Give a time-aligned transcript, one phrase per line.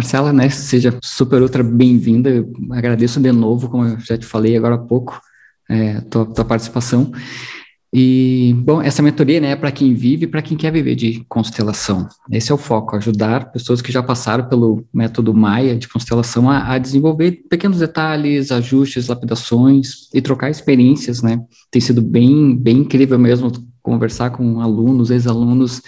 [0.00, 2.42] Marcela, né, seja super ultra bem-vinda.
[2.70, 5.20] Agradeço de novo, como eu já te falei agora há pouco,
[5.68, 7.12] é, tua, tua participação.
[7.92, 11.22] E, bom, essa mentoria né, é para quem vive e para quem quer viver de
[11.28, 12.08] constelação.
[12.32, 16.72] Esse é o foco, ajudar pessoas que já passaram pelo método Maia de constelação a,
[16.72, 21.42] a desenvolver pequenos detalhes, ajustes, lapidações e trocar experiências, né?
[21.70, 25.82] Tem sido bem, bem incrível mesmo conversar com alunos, ex-alunos,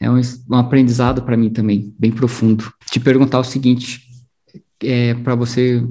[0.00, 0.20] é um,
[0.50, 2.72] um aprendizado para mim também, bem profundo.
[2.90, 4.06] Te perguntar o seguinte,
[4.80, 5.84] é, para você,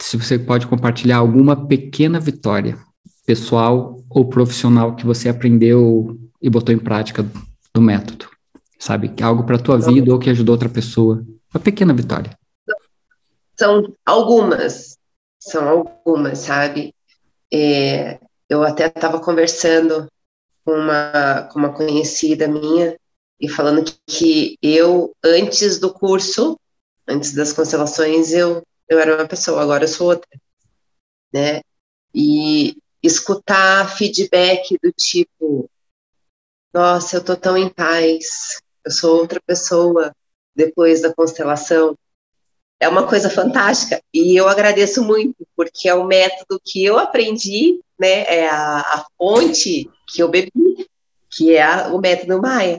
[0.00, 2.78] se você pode compartilhar alguma pequena vitória
[3.24, 7.26] pessoal ou profissional que você aprendeu e botou em prática
[7.74, 8.28] do método?
[8.78, 9.12] Sabe?
[9.22, 11.24] Algo para a tua vida ou que ajudou outra pessoa.
[11.52, 12.36] Uma pequena vitória.
[13.58, 14.98] São algumas.
[15.40, 16.94] São algumas, sabe?
[17.52, 18.20] É,
[18.50, 20.06] eu até estava conversando
[20.62, 22.96] com uma, com uma conhecida minha
[23.40, 26.58] e falando que eu, antes do curso,
[27.06, 30.28] antes das constelações, eu, eu era uma pessoa, agora eu sou outra,
[31.32, 31.60] né?
[32.14, 35.70] E escutar feedback do tipo:
[36.72, 40.14] nossa, eu tô tão em paz, eu sou outra pessoa
[40.54, 41.96] depois da constelação.
[42.78, 47.80] É uma coisa fantástica e eu agradeço muito, porque é o método que eu aprendi,
[47.98, 48.24] né?
[48.24, 50.86] É a, a fonte que eu bebi,
[51.30, 52.78] que é a, o método Maia.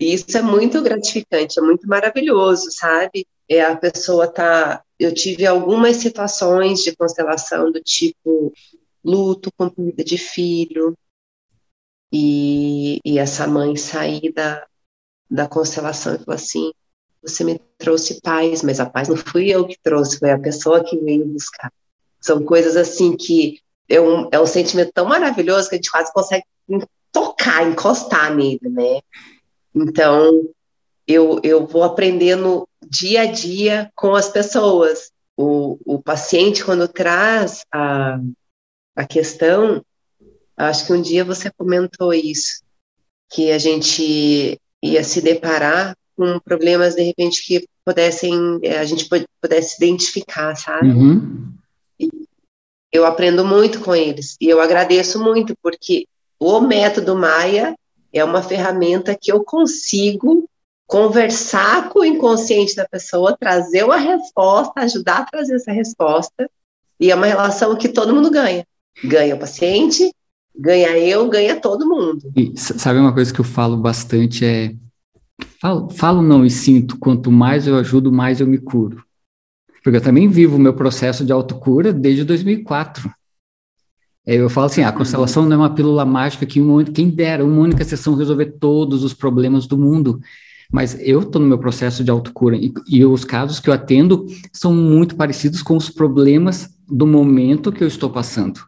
[0.00, 3.26] E isso é muito gratificante, é muito maravilhoso, sabe?
[3.48, 8.52] É a pessoa tá eu tive algumas situações de constelação do tipo
[9.02, 10.94] luto com perda de filho,
[12.12, 14.66] e, e essa mãe sair da,
[15.30, 16.72] da constelação e falou assim:
[17.22, 20.84] Você me trouxe paz, mas a paz não fui eu que trouxe, foi a pessoa
[20.84, 21.72] que veio buscar.
[22.20, 26.12] São coisas assim que é um, é um sentimento tão maravilhoso que a gente quase
[26.12, 26.44] consegue
[27.12, 29.00] tocar, encostar nele, né?
[29.74, 30.48] Então,
[31.06, 35.10] eu, eu vou aprendendo dia a dia com as pessoas.
[35.36, 38.20] O, o paciente, quando traz a,
[38.94, 39.82] a questão,
[40.56, 42.62] acho que um dia você comentou isso,
[43.30, 49.08] que a gente ia se deparar com problemas, de repente, que pudessem, eh, a gente
[49.40, 50.90] pudesse identificar, sabe?
[50.90, 51.52] Uhum.
[52.92, 56.06] eu aprendo muito com eles, e eu agradeço muito, porque
[56.38, 57.74] o método Maia
[58.12, 60.48] é uma ferramenta que eu consigo
[60.86, 66.50] conversar com o inconsciente da pessoa, trazer uma resposta, ajudar a trazer essa resposta,
[66.98, 68.66] e é uma relação que todo mundo ganha.
[69.04, 70.12] Ganha o paciente,
[70.54, 72.32] ganha eu, ganha todo mundo.
[72.36, 74.74] E sabe uma coisa que eu falo bastante é
[75.60, 79.04] falo, falo não e sinto, quanto mais eu ajudo, mais eu me curo.
[79.82, 83.10] Porque eu também vivo o meu processo de autocura desde 2004.
[84.30, 87.44] É, eu falo assim, a constelação não é uma pílula mágica que uma, quem dera
[87.44, 90.20] uma única sessão resolver todos os problemas do mundo.
[90.72, 94.24] Mas eu estou no meu processo de autocura e, e os casos que eu atendo
[94.52, 98.60] são muito parecidos com os problemas do momento que eu estou passando.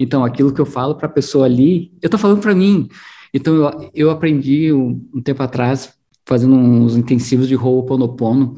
[0.00, 2.88] Então, aquilo que eu falo para a pessoa ali, eu estou falando para mim.
[3.32, 5.94] Então, eu, eu aprendi um, um, tempo atrás,
[6.26, 8.56] fazendo uns intensivos de Ho'oponopono,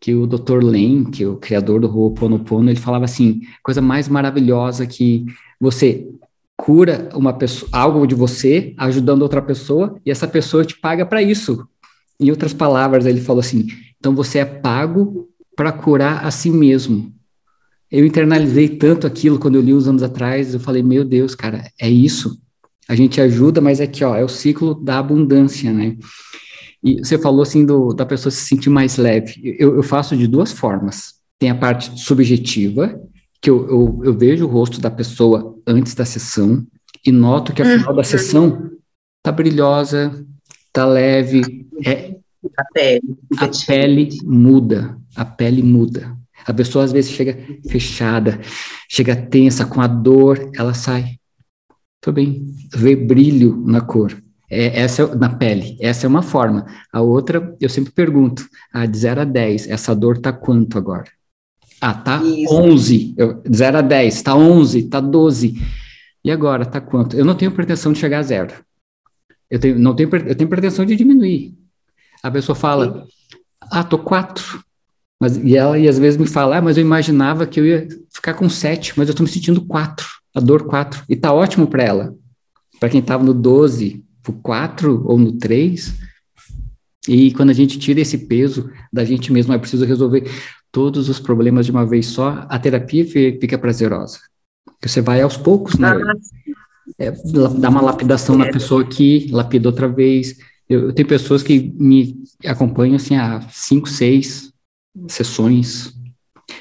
[0.00, 0.62] que o Dr.
[0.62, 5.26] Len, que é o criador do Ho'oponopono, ele falava assim, coisa mais maravilhosa que
[5.60, 6.08] você
[6.56, 11.22] cura uma pessoa, algo de você, ajudando outra pessoa, e essa pessoa te paga para
[11.22, 11.66] isso.
[12.20, 17.12] Em outras palavras, ele falou assim: então você é pago para curar a si mesmo.
[17.90, 21.70] Eu internalizei tanto aquilo quando eu li uns anos atrás, eu falei: meu Deus, cara,
[21.80, 22.38] é isso.
[22.88, 25.96] A gente ajuda, mas é que ó, é o ciclo da abundância, né?
[26.82, 29.56] E você falou assim do, da pessoa se sentir mais leve.
[29.58, 31.14] Eu, eu faço de duas formas.
[31.38, 33.00] Tem a parte subjetiva,
[33.40, 36.66] que eu, eu, eu, vejo o rosto da pessoa antes da sessão
[37.04, 38.04] e noto que ao final da uhum.
[38.04, 38.70] sessão
[39.22, 40.24] tá brilhosa,
[40.72, 42.16] tá leve, é,
[42.56, 46.16] a pele, a pele muda, a pele muda.
[46.46, 47.38] A pessoa às vezes chega
[47.68, 48.40] fechada,
[48.88, 51.18] chega tensa, com a dor, ela sai.
[52.00, 54.16] Tô bem, vê brilho na cor.
[54.50, 56.64] É, essa é, na pele, essa é uma forma.
[56.92, 61.17] A outra, eu sempre pergunto, ah, de 0 a 10, essa dor tá quanto agora?
[61.80, 62.52] Ah, tá Isso.
[62.52, 65.54] 11, eu, 0 a 10, tá 11, tá 12.
[66.24, 67.16] E agora, tá quanto?
[67.16, 68.52] Eu não tenho pretensão de chegar a zero.
[69.50, 71.54] Eu tenho, não tenho, eu tenho pretensão de diminuir.
[72.22, 73.06] A pessoa fala,
[73.70, 74.62] ah, tô quatro.
[75.20, 77.88] Mas, e ela, e às vezes me fala, ah, mas eu imaginava que eu ia
[78.12, 81.02] ficar com sete, mas eu tô me sentindo quatro, a dor quatro.
[81.08, 82.14] E tá ótimo para ela.
[82.78, 85.94] Para quem tava no 12, pro quatro ou no três.
[87.08, 90.30] E quando a gente tira esse peso da gente mesmo, é preciso resolver
[90.70, 94.18] todos os problemas de uma vez só, a terapia fica prazerosa.
[94.82, 95.90] Você vai aos poucos, né?
[96.98, 97.10] É,
[97.58, 98.38] dá uma lapidação é.
[98.38, 100.36] na pessoa aqui, lapida outra vez,
[100.68, 104.52] Eu, eu tenho pessoas que me acompanham assim há cinco, seis
[105.08, 105.94] sessões,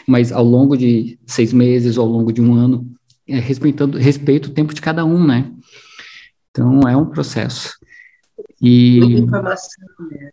[0.08, 2.90] mas ao longo de seis meses, ao longo de um ano,
[3.28, 5.52] é, respeitando, respeito o tempo de cada um, né?
[6.52, 7.78] Então, é um processo.
[8.62, 10.30] E, né?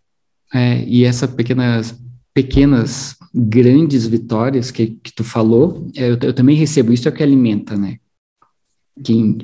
[0.55, 1.99] É, e essas pequenas,
[2.35, 7.15] pequenas, grandes vitórias que, que tu falou, é, eu, eu também recebo, isso é o
[7.15, 7.99] que alimenta, né?
[9.03, 9.39] Que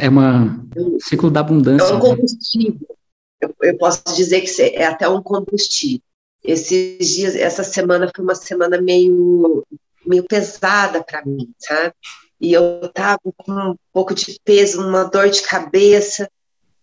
[0.00, 0.64] é uma
[1.00, 1.84] ciclo da abundância.
[1.84, 2.00] É um né?
[2.00, 2.96] combustível.
[3.40, 6.00] Eu, eu posso dizer que é até um combustível.
[6.42, 9.64] Esses dias, essa semana foi uma semana meio,
[10.06, 11.92] meio pesada para mim, sabe?
[12.40, 16.28] E eu tava com um pouco de peso, uma dor de cabeça,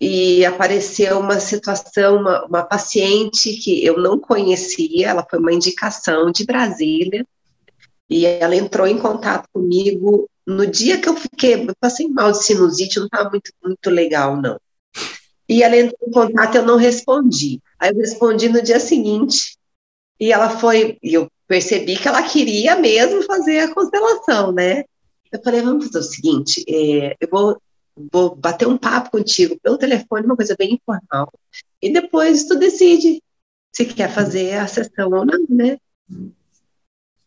[0.06, 6.30] e apareceu uma situação, uma, uma paciente que eu não conhecia, ela foi uma indicação
[6.30, 7.26] de Brasília,
[8.10, 12.44] e ela entrou em contato comigo no dia que eu fiquei, eu passei mal de
[12.44, 14.60] sinusite, não estava muito, muito legal, não.
[15.48, 17.62] E ela entrou em contato, eu não respondi.
[17.80, 19.58] Aí eu respondi no dia seguinte,
[20.20, 24.84] e ela foi, e eu percebi que ela queria mesmo fazer a constelação, né?
[25.32, 27.58] Eu falei, vamos fazer o seguinte, é, eu vou,
[27.95, 31.31] vou bater um papo contigo pelo telefone, uma coisa bem informal,
[31.81, 33.22] e depois tu decide
[33.72, 35.78] se quer fazer a sessão ou não, né?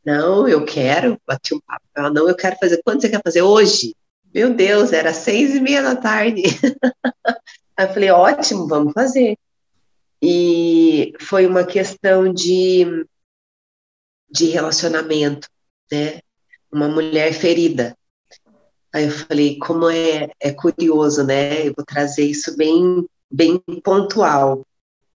[0.04, 1.84] Não, eu quero, bati um papo.
[1.96, 2.80] Ela, não, eu quero fazer.
[2.84, 3.42] Quando você quer fazer?
[3.42, 3.96] Hoje.
[4.32, 6.42] Meu Deus, era seis e meia da tarde.
[7.76, 9.36] Aí eu falei, ótimo, vamos fazer.
[10.22, 13.04] E foi uma questão de,
[14.30, 15.48] de relacionamento,
[15.90, 16.20] né?
[16.70, 17.96] Uma mulher ferida.
[18.96, 21.68] Aí eu falei, como é, é curioso, né?
[21.68, 24.66] Eu vou trazer isso bem, bem pontual.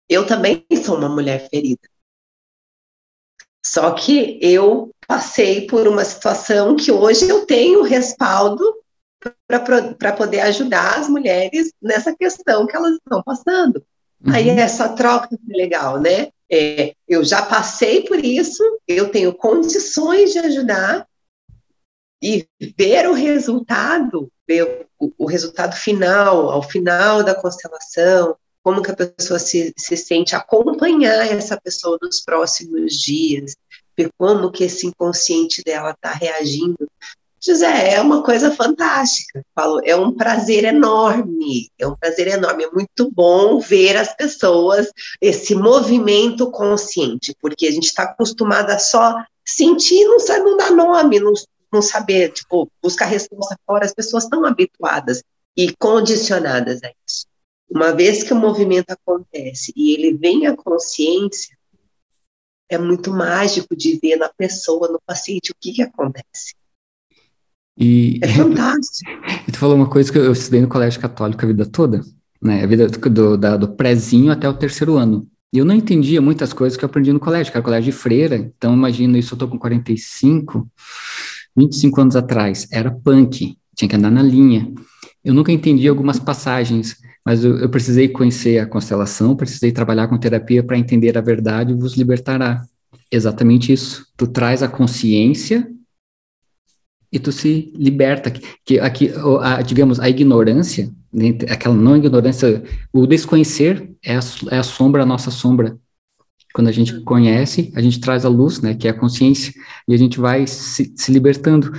[0.10, 1.88] Eu também sou uma mulher ferida.
[3.66, 8.62] Só que eu passei por uma situação que hoje eu tenho respaldo
[9.48, 13.82] para poder ajudar as mulheres nessa questão que elas estão passando.
[14.26, 14.34] Uhum.
[14.34, 16.32] Aí essa troca é legal, né?
[16.52, 21.08] É, eu já passei por isso, eu tenho condições de ajudar
[22.22, 28.92] e ver o resultado, ver o, o resultado final, ao final da constelação, como que
[28.92, 33.56] a pessoa se, se sente, acompanhar essa pessoa nos próximos dias,
[33.98, 36.88] ver como que esse inconsciente dela está reagindo.
[37.42, 39.42] José, é uma coisa fantástica.
[39.56, 44.92] Falo, é um prazer enorme, é um prazer enorme, é muito bom ver as pessoas,
[45.22, 51.20] esse movimento consciente, porque a gente está acostumada só sentir, não sabe, não dar nome,
[51.20, 51.34] não,
[51.72, 55.24] não saber, tipo, buscar resposta fora, as pessoas estão habituadas
[55.56, 57.28] e condicionadas a isso.
[57.70, 61.56] Uma vez que o movimento acontece e ele vem à consciência,
[62.68, 66.56] é muito mágico de ver na pessoa, no paciente, o que, que acontece.
[67.78, 69.10] E, é fantástico.
[69.48, 72.02] E tu falou uma coisa que eu estudei no colégio católico a vida toda,
[72.42, 72.64] né?
[72.64, 75.28] A vida do, da, do prézinho até o terceiro ano.
[75.52, 77.98] E eu não entendia muitas coisas que eu aprendi no colégio, que era colégio de
[77.98, 78.36] freira.
[78.36, 80.70] Então, imagina isso, eu tô com 45,
[81.60, 82.68] 25 anos atrás.
[82.72, 84.72] Era punk, tinha que andar na linha.
[85.24, 86.98] Eu nunca entendi algumas passagens
[87.30, 91.72] mas eu, eu precisei conhecer a constelação, precisei trabalhar com terapia para entender a verdade
[91.72, 92.66] e vos libertará.
[93.12, 94.08] Exatamente isso.
[94.18, 95.70] Tu traz a consciência
[97.12, 98.32] e tu se liberta.
[98.66, 100.92] Que aqui, a, digamos, a ignorância,
[101.48, 105.78] aquela não ignorância, o desconhecer é a, é a sombra, a nossa sombra.
[106.54, 109.54] Quando a gente conhece, a gente traz a luz, né, que é a consciência,
[109.88, 111.72] e a gente vai se, se libertando.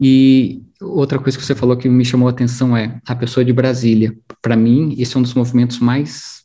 [0.00, 3.52] E outra coisa que você falou que me chamou a atenção é a pessoa de
[3.52, 4.16] Brasília.
[4.40, 6.44] Para mim, esse é um dos movimentos mais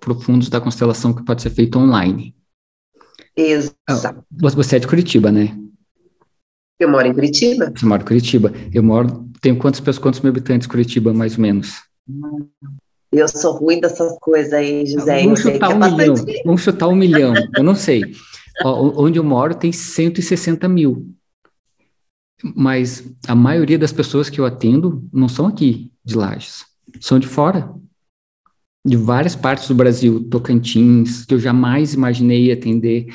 [0.00, 2.34] profundos da constelação que pode ser feito online.
[3.36, 3.76] Exato.
[3.88, 5.56] Ah, você é de Curitiba, né?
[6.78, 7.72] Eu moro em Curitiba.
[7.74, 8.52] Você mora em Curitiba.
[8.72, 9.28] Eu moro.
[9.40, 11.82] Tenho quantos pessoas, quantos mil habitantes Curitiba, mais ou menos?
[13.12, 15.24] Eu sou ruim dessas coisas aí, José.
[15.24, 16.14] Vamos chutar é um milhão.
[16.44, 17.34] Vamos chutar um milhão.
[17.56, 18.02] Eu não sei.
[18.64, 21.14] Ó, onde eu moro tem 160 mil
[22.54, 26.64] mas a maioria das pessoas que eu atendo não são aqui de Lages,
[27.00, 27.72] são de fora,
[28.84, 33.12] de várias partes do Brasil, Tocantins, que eu jamais imaginei atender,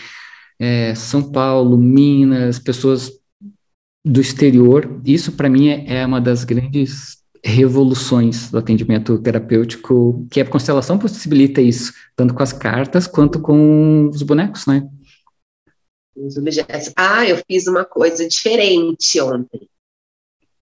[0.59, 3.11] é, São Paulo, Minas, pessoas
[4.05, 5.01] do exterior.
[5.03, 10.97] Isso para mim é, é uma das grandes revoluções do atendimento terapêutico, que a constelação
[10.97, 14.89] possibilita isso, tanto com as cartas quanto com os bonecos, né?
[16.15, 16.93] os objetos.
[16.95, 19.69] Ah, eu fiz uma coisa diferente ontem.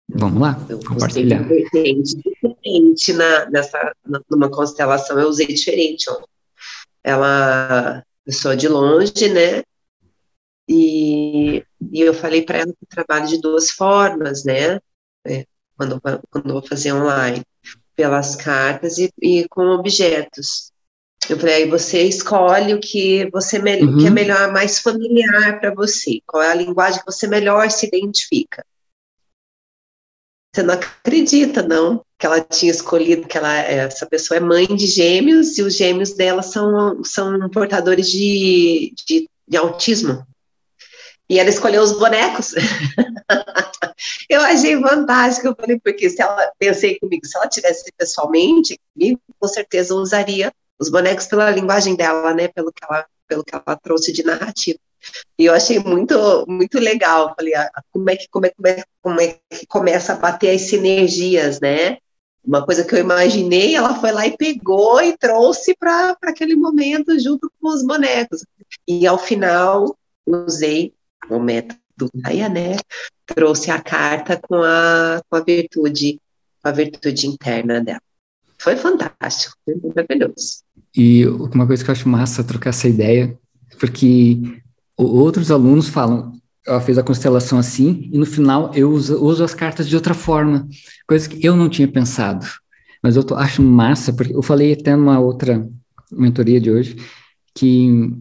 [0.07, 1.47] Vamos lá, eu compartilhar.
[1.47, 3.95] Diferente, diferente na, nessa,
[4.29, 6.27] numa constelação, eu usei diferente ontem.
[7.03, 9.63] Ela, pessoa de longe, né?
[10.67, 14.79] E, e eu falei para ela que eu trabalho de duas formas, né?
[15.25, 15.45] É,
[15.77, 17.43] quando, quando vou fazer online,
[17.95, 20.71] pelas cartas e, e com objetos.
[21.29, 23.97] Eu falei, aí você escolhe o que você uhum.
[23.97, 26.21] que é melhor, mais familiar para você.
[26.25, 28.63] Qual é a linguagem que você melhor se identifica?
[30.53, 34.87] Você não acredita, não, que ela tinha escolhido que ela, essa pessoa é mãe de
[34.87, 40.25] gêmeos e os gêmeos dela são, são portadores de, de, de autismo.
[41.29, 42.53] E ela escolheu os bonecos.
[44.29, 49.19] eu achei fantástico, eu falei, porque se ela, pensei comigo, se ela tivesse pessoalmente comigo,
[49.39, 53.75] com certeza usaria os bonecos pela linguagem dela, né, pelo que ela, pelo que ela
[53.81, 54.79] trouxe de narrativa.
[55.37, 57.33] E eu achei muito, muito legal.
[57.35, 60.55] Falei, ah, como é que como é, como é, como é que começa a bater
[60.55, 61.97] as sinergias, né?
[62.43, 67.19] Uma coisa que eu imaginei, ela foi lá e pegou e trouxe para aquele momento
[67.19, 68.45] junto com os bonecos.
[68.87, 70.93] E ao final, usei
[71.29, 72.77] o método Gaia, né?
[73.25, 76.19] Trouxe a carta com a, com a virtude,
[76.61, 78.01] com a virtude interna dela.
[78.57, 80.63] Foi fantástico, foi maravilhoso.
[80.95, 83.37] E uma coisa que eu acho massa trocar essa ideia,
[83.79, 84.39] porque
[84.97, 89.53] outros alunos falam, ela fez a constelação assim, e no final eu uso, uso as
[89.53, 90.67] cartas de outra forma,
[91.07, 92.45] coisa que eu não tinha pensado.
[93.03, 95.67] Mas eu tô, acho massa, porque eu falei até numa outra
[96.11, 96.95] mentoria de hoje,
[97.53, 98.11] que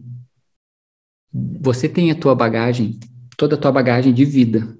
[1.59, 2.97] você tem a tua bagagem,
[3.35, 4.77] toda a tua bagagem de vida,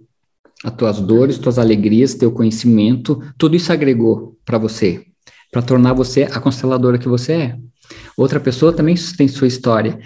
[0.63, 5.05] as tuas dores, tuas alegrias, teu conhecimento, tudo isso agregou para você,
[5.51, 7.57] para tornar você a consteladora que você é.
[8.15, 9.99] Outra pessoa também tem sua história.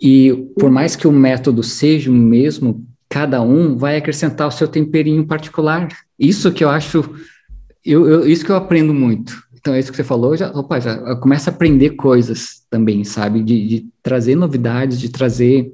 [0.00, 4.68] E por mais que o método seja o mesmo, cada um vai acrescentar o seu
[4.68, 5.88] temperinho particular.
[6.18, 7.04] Isso que eu acho,
[7.84, 9.42] eu, eu, isso que eu aprendo muito.
[9.62, 13.44] Então, é isso que você falou, já, opa, já começa a aprender coisas também, sabe?
[13.44, 15.72] De, de trazer novidades, de trazer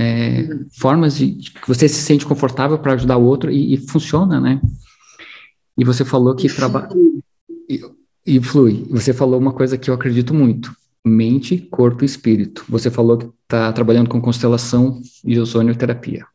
[0.00, 0.48] é,
[0.80, 4.40] formas de, de, que você se sente confortável para ajudar o outro e, e, funciona,
[4.40, 4.62] né?
[5.76, 6.88] E você falou que trabalha.
[7.68, 7.82] E,
[8.26, 8.86] e flui.
[8.88, 12.64] Você falou uma coisa que eu acredito muito mente, corpo e espírito.
[12.66, 16.26] Você falou que está trabalhando com constelação e ozonioterapia.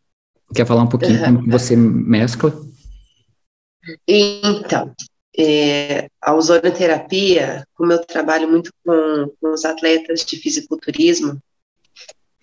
[0.54, 1.38] Quer falar um pouquinho uhum.
[1.38, 2.54] como você mescla?
[4.08, 4.94] Então,
[5.40, 11.42] é, a ozonioterapia, como eu trabalho muito com, com os atletas de fisiculturismo,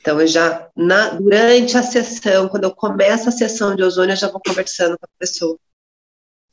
[0.01, 4.17] então eu já, na, durante a sessão, quando eu começo a sessão de ozônio, eu
[4.17, 5.59] já vou conversando com a pessoa,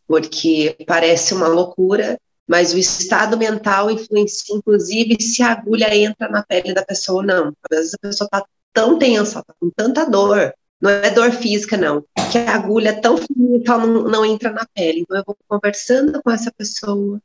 [0.07, 6.43] porque parece uma loucura, mas o estado mental influencia, inclusive, se a agulha entra na
[6.43, 7.53] pele da pessoa ou não.
[7.69, 11.77] Às vezes a pessoa está tão tensa, está com tanta dor, não é dor física,
[11.77, 14.99] não, que a agulha é tão fina que ela não, não entra na pele.
[14.99, 17.21] Então, eu vou conversando com essa pessoa,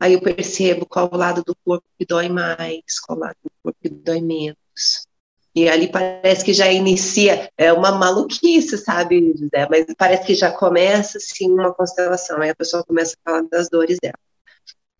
[0.00, 3.50] aí eu percebo qual o lado do corpo que dói mais, qual o lado do
[3.62, 4.56] corpo que dói menos.
[5.54, 9.68] E ali parece que já inicia, é uma maluquice, sabe, José?
[9.70, 12.40] Mas parece que já começa, assim, uma constelação.
[12.40, 14.18] Aí a pessoa começa a falar das dores dela.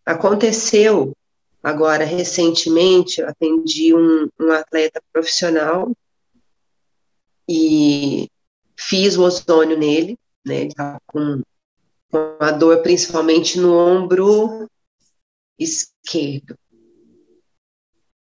[0.06, 1.12] Aconteceu
[1.60, 5.90] agora recentemente, eu atendi um, um atleta profissional
[7.50, 8.28] e
[8.78, 10.16] fiz o ozônio nele,
[10.46, 10.60] né?
[10.60, 11.42] Ele estava com,
[12.10, 14.68] com a dor principalmente no ombro
[15.58, 16.56] esquerdo.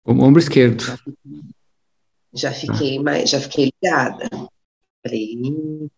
[0.05, 0.99] O ombro esquerdo.
[2.33, 3.03] Já fiquei, ah.
[3.03, 4.31] mais, já fiquei ligada.
[5.03, 5.37] Falei,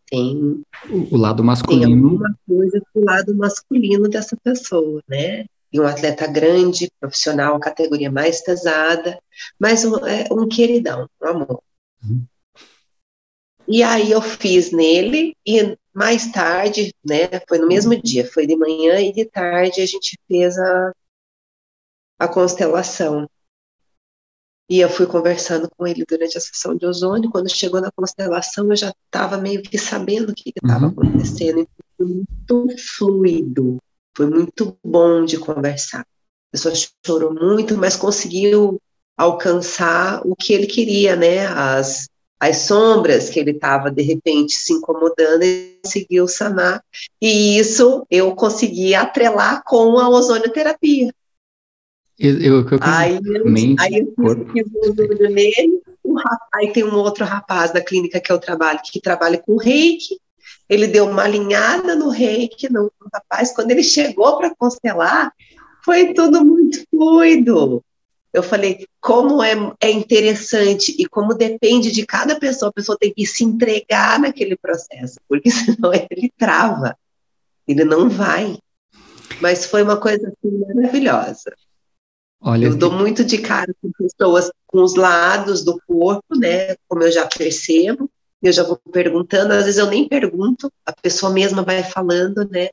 [0.06, 0.62] tem.
[1.10, 1.84] O lado masculino.
[1.84, 5.46] Tem alguma coisa do lado masculino dessa pessoa, né?
[5.72, 9.18] e um atleta grande, profissional, categoria mais pesada,
[9.58, 11.62] mas um, é, um queridão, um amor.
[12.04, 12.26] Uhum.
[13.72, 18.54] E aí eu fiz nele e mais tarde, né, foi no mesmo dia, foi de
[18.54, 20.92] manhã e de tarde a gente fez a,
[22.18, 23.26] a constelação.
[24.68, 27.30] E eu fui conversando com ele durante a sessão de ozônio.
[27.30, 30.92] Quando chegou na constelação, eu já estava meio que sabendo o que estava uhum.
[30.92, 31.60] acontecendo.
[31.60, 33.78] Então, muito fluido.
[34.14, 36.00] Foi muito bom de conversar.
[36.00, 36.74] A pessoa
[37.06, 38.78] chorou muito, mas conseguiu
[39.16, 41.46] alcançar o que ele queria, né?
[41.46, 42.08] As,
[42.42, 46.82] as sombras que ele estava, de repente, se incomodando, e conseguiu sanar.
[47.20, 51.14] E isso eu consegui atrelar com a ozonioterapia.
[52.18, 53.44] Eu, eu, eu aí, eu,
[53.78, 55.82] aí eu fiz o nele,
[56.52, 60.18] aí tem um outro rapaz da clínica que eu trabalho, que trabalha com reiki,
[60.68, 65.32] ele deu uma alinhada no reiki, no rapaz, quando ele chegou para constelar,
[65.84, 67.84] foi tudo muito fluido.
[68.32, 73.12] Eu falei, como é, é interessante e como depende de cada pessoa, a pessoa tem
[73.12, 76.96] que se entregar naquele processo, porque senão ele trava,
[77.68, 78.58] ele não vai.
[79.40, 81.52] Mas foi uma coisa assim, maravilhosa.
[82.40, 86.74] Olha eu dou muito de cara com pessoas com os lados do corpo, né?
[86.88, 88.10] Como eu já percebo,
[88.42, 92.70] eu já vou perguntando, às vezes eu nem pergunto, a pessoa mesma vai falando, né?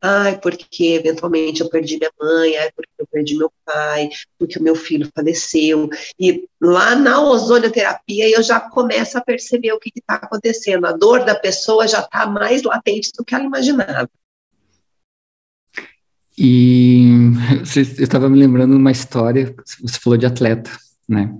[0.00, 4.62] Ai, porque eventualmente eu perdi minha mãe, ai, porque eu perdi meu pai, porque o
[4.62, 5.88] meu filho faleceu.
[6.18, 10.86] E lá na ozonioterapia eu já começo a perceber o que está acontecendo.
[10.86, 14.08] A dor da pessoa já está mais latente do que ela imaginava.
[16.40, 17.08] E
[17.98, 20.70] eu estava me lembrando de uma história, você falou de atleta,
[21.08, 21.34] né?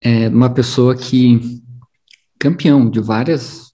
[0.00, 1.60] É uma pessoa que
[2.38, 3.69] campeão de várias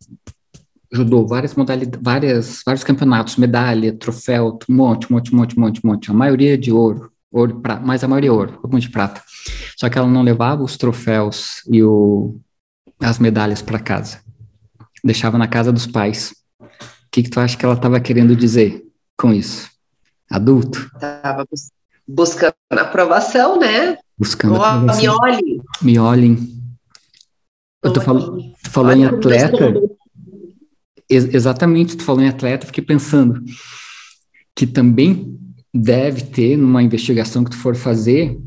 [0.96, 5.60] judô, várias modalidades, várias, vários campeonatos, medalha, troféu, um monte, um monte, um monte, um
[5.60, 6.10] monte, um monte.
[6.10, 9.22] A maioria de ouro, ouro, prata, mas a maioria é ouro, alguns de prata.
[9.76, 12.36] Só que ela não levava os troféus e o,
[13.00, 14.20] as medalhas para casa.
[15.04, 16.34] Deixava na casa dos pais.
[16.60, 16.66] O
[17.12, 18.82] que, que tu acha que ela estava querendo dizer
[19.16, 19.70] com isso?
[20.30, 20.90] Adulto?
[20.94, 21.46] Estava
[22.06, 23.98] buscando aprovação, né?
[24.18, 25.02] Buscando oh, aprovação.
[25.02, 25.62] Me olhem.
[25.82, 26.56] Me olhem.
[27.82, 29.74] Eu tô falando, tu falou em atleta.
[31.08, 33.42] Ex exatamente, tu falou em atleta, fiquei pensando
[34.54, 35.38] que também
[35.72, 38.38] deve ter, numa investigação que tu for fazer,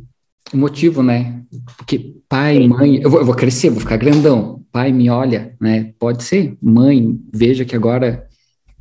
[0.54, 1.44] um motivo, né?
[1.78, 4.64] Porque pai, mãe, eu vou, eu vou crescer, vou ficar grandão.
[4.72, 5.94] Pai me olha, né?
[6.00, 6.58] Pode ser.
[6.62, 8.28] Mãe, veja que agora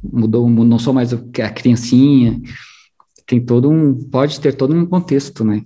[0.02, 2.40] mudou, não sou mais a criancinha.
[3.26, 5.62] Tem todo um, pode ter todo um contexto, né?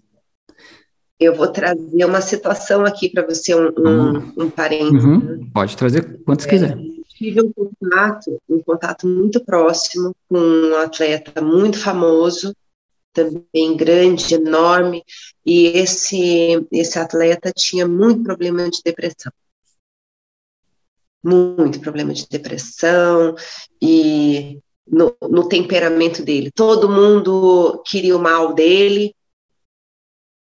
[1.19, 5.05] Eu vou trazer uma situação aqui para você, um, um, um parênteses.
[5.05, 5.51] Uhum.
[5.55, 6.77] Pode trazer quantos é, quiser.
[7.23, 12.53] Tive um contato, um contato muito próximo com um atleta muito famoso,
[13.13, 15.05] também grande, enorme,
[15.47, 19.31] e esse, esse atleta tinha muito problema de depressão.
[21.23, 23.37] Muito problema de depressão,
[23.81, 26.51] e no, no temperamento dele.
[26.51, 29.15] Todo mundo queria o mal dele,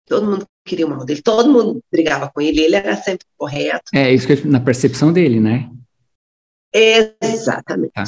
[0.06, 3.90] todo mundo queria o mal dele, todo mundo brigava com ele, ele era sempre correto.
[3.92, 5.70] É, isso que na percepção dele, né?
[6.72, 7.92] Exatamente.
[7.96, 8.04] Ah.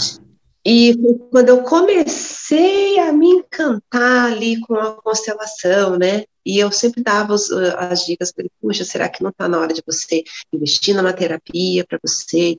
[0.65, 0.95] E
[1.31, 6.25] quando eu comecei a me encantar ali com a constelação, né?
[6.47, 9.59] E eu sempre dava os, as dicas para ele, puxa, será que não está na
[9.59, 12.57] hora de você investir numa terapia para você?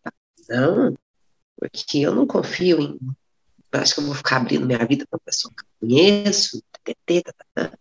[0.50, 0.93] Não,
[1.57, 3.00] porque eu não confio em.
[3.72, 6.61] Acho que eu vou ficar abrindo minha vida para uma pessoa que eu conheço.
[6.83, 7.77] Tá, tá, tá.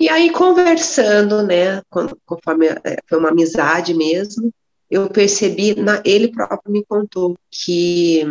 [0.00, 1.82] E aí, conversando, né,
[2.24, 4.52] conforme é, foi uma amizade mesmo,
[4.90, 8.24] eu percebi, na, ele próprio me contou que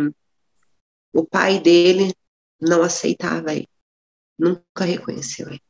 [1.12, 2.12] o pai dele
[2.60, 3.68] não aceitava ele,
[4.38, 5.62] nunca reconheceu ele.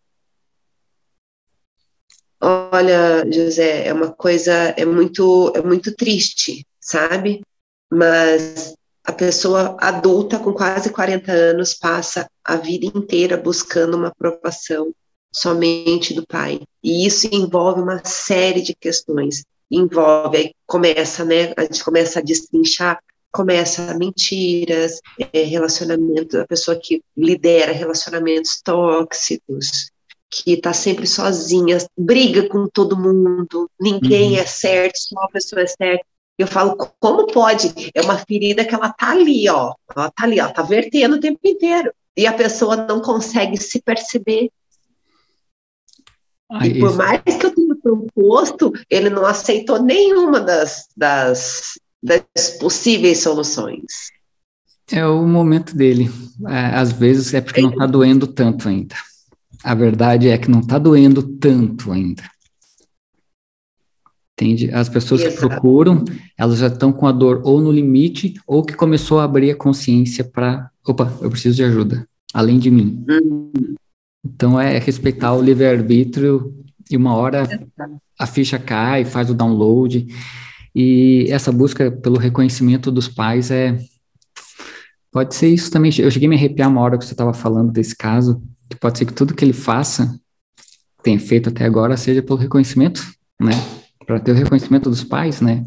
[2.40, 7.42] Olha, José, é uma coisa, é muito, é muito triste, sabe?
[7.90, 8.74] Mas
[9.04, 14.94] a pessoa adulta com quase 40 anos passa a vida inteira buscando uma aprovação
[15.32, 16.60] somente do pai.
[16.82, 19.44] E isso envolve uma série de questões.
[19.70, 22.98] Envolve, aí começa, né, a gente começa a destrinchar,
[23.30, 25.00] começa mentiras,
[25.32, 29.90] é, relacionamento, a pessoa que lidera relacionamentos tóxicos,
[30.30, 34.38] que está sempre sozinha, briga com todo mundo, ninguém uhum.
[34.38, 36.04] é certo, só a pessoa é certa.
[36.38, 37.90] Eu falo, como pode?
[37.94, 41.20] É uma ferida que ela tá ali, ó, ela tá ali, ó, tá vertendo o
[41.20, 41.92] tempo inteiro.
[42.16, 44.50] E a pessoa não consegue se perceber,
[46.50, 52.50] ah, e por mais que eu tenha proposto, ele não aceitou nenhuma das, das, das
[52.58, 53.84] possíveis soluções.
[54.90, 56.10] É o momento dele.
[56.46, 58.94] É, às vezes é porque não está doendo tanto ainda.
[59.62, 62.22] A verdade é que não está doendo tanto ainda.
[64.32, 64.72] Entende?
[64.72, 65.34] As pessoas Exato.
[65.34, 66.04] que procuram,
[66.38, 69.56] elas já estão com a dor ou no limite, ou que começou a abrir a
[69.56, 73.04] consciência para, opa, eu preciso de ajuda, além de mim.
[73.08, 73.74] Uhum.
[74.24, 76.54] Então é respeitar o livre-arbítrio
[76.90, 77.46] e uma hora
[78.18, 80.06] a ficha cai, faz o download.
[80.74, 83.78] E essa busca pelo reconhecimento dos pais é.
[85.10, 85.90] Pode ser isso também.
[85.98, 88.98] Eu cheguei a me arrepiar uma hora que você estava falando desse caso, que pode
[88.98, 90.20] ser que tudo que ele faça,
[91.02, 93.02] tenha feito até agora, seja pelo reconhecimento,
[93.40, 93.52] né?
[94.06, 95.64] Para ter o reconhecimento dos pais, né?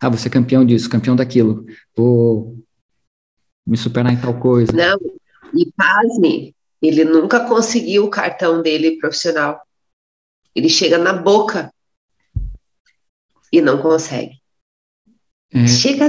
[0.00, 1.64] Ah, você é campeão disso, campeão daquilo.
[1.96, 2.56] Vou
[3.66, 4.72] me superar em tal coisa.
[4.72, 4.98] Não,
[5.54, 9.60] e pasme, ele nunca conseguiu o cartão dele profissional.
[10.54, 11.72] Ele chega na boca
[13.52, 14.38] e não consegue.
[15.52, 15.66] É.
[15.66, 16.08] Chega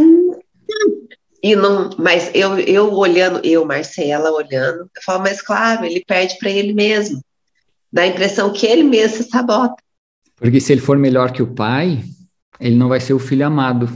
[1.43, 6.37] e não, mas eu, eu olhando, eu, Marcela, olhando, eu falo, mas claro, ele perde
[6.39, 7.21] para ele mesmo.
[7.93, 9.75] Dá a impressão que ele mesmo se sabota.
[10.35, 12.03] Porque se ele for melhor que o pai,
[12.59, 13.87] ele não vai ser o filho amado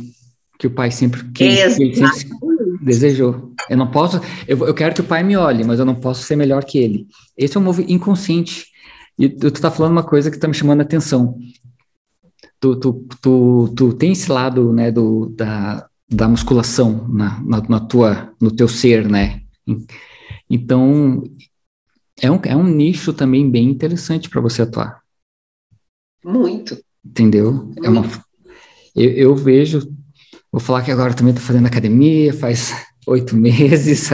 [0.60, 2.30] que o pai sempre, que ele sempre
[2.82, 3.54] desejou.
[3.70, 6.24] Eu não posso, eu, eu quero que o pai me olhe, mas eu não posso
[6.24, 7.08] ser melhor que ele.
[7.36, 8.68] Esse é um movimento inconsciente.
[9.20, 11.38] E tu, tá falando uma coisa que está me chamando a atenção.
[12.58, 17.80] Tu, tu, tu, tu tem esse lado, né, do, da, da musculação na, na, na
[17.82, 19.42] tua, no teu ser, né?
[20.50, 21.22] Então,
[22.22, 25.02] é um, é um nicho também bem interessante para você atuar.
[26.24, 26.78] Muito.
[27.06, 27.74] Entendeu?
[27.84, 28.06] É uma,
[28.96, 29.94] eu, eu, vejo,
[30.50, 32.74] vou falar que agora também estou fazendo academia, faz
[33.06, 34.10] oito meses,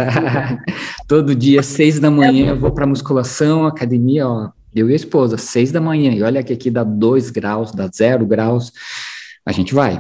[1.08, 5.38] todo dia, seis da manhã, eu vou para musculação, academia, ó, eu e a esposa,
[5.38, 8.72] seis da manhã, e olha que aqui dá dois graus, dá zero graus,
[9.46, 10.00] a gente vai,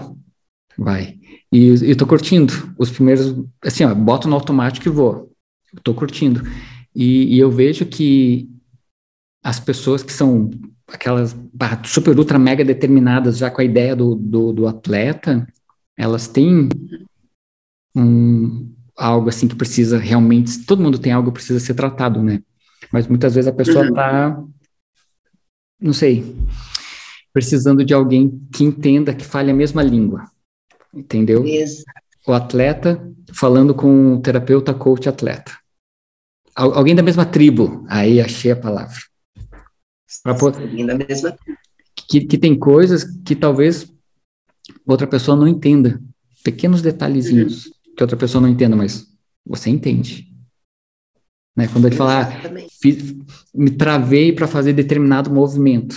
[0.77, 1.17] vai.
[1.51, 5.31] E eu tô curtindo os primeiros, assim, ó, boto no automático e vou,
[5.73, 6.41] eu tô curtindo.
[6.95, 8.49] E, e eu vejo que
[9.43, 10.49] as pessoas que são
[10.87, 11.35] aquelas
[11.85, 15.47] super, ultra, mega determinadas já com a ideia do, do, do atleta,
[15.97, 16.69] elas têm
[17.95, 22.41] um, algo assim que precisa realmente, todo mundo tem algo que precisa ser tratado, né?
[22.91, 24.49] Mas muitas vezes a pessoa está, uhum.
[25.85, 26.35] Não sei,
[27.31, 30.29] precisando de alguém que entenda, que fale a mesma língua,
[30.93, 31.45] entendeu?
[31.45, 32.01] Exato.
[32.27, 33.01] O atleta
[33.33, 35.51] falando com o terapeuta, coach, atleta.
[36.55, 38.97] Alguém da mesma tribo, aí achei a palavra.
[40.23, 41.37] Alguém da mesma
[41.95, 43.91] que, que tem coisas que talvez
[44.85, 46.01] outra pessoa não entenda,
[46.43, 47.67] pequenos detalhezinhos.
[47.67, 49.07] Uhum que outra pessoa não entenda, mas
[49.45, 50.27] você entende.
[51.55, 51.67] Né?
[51.67, 52.29] Quando ele fala, ah,
[53.53, 55.95] me travei para fazer determinado movimento,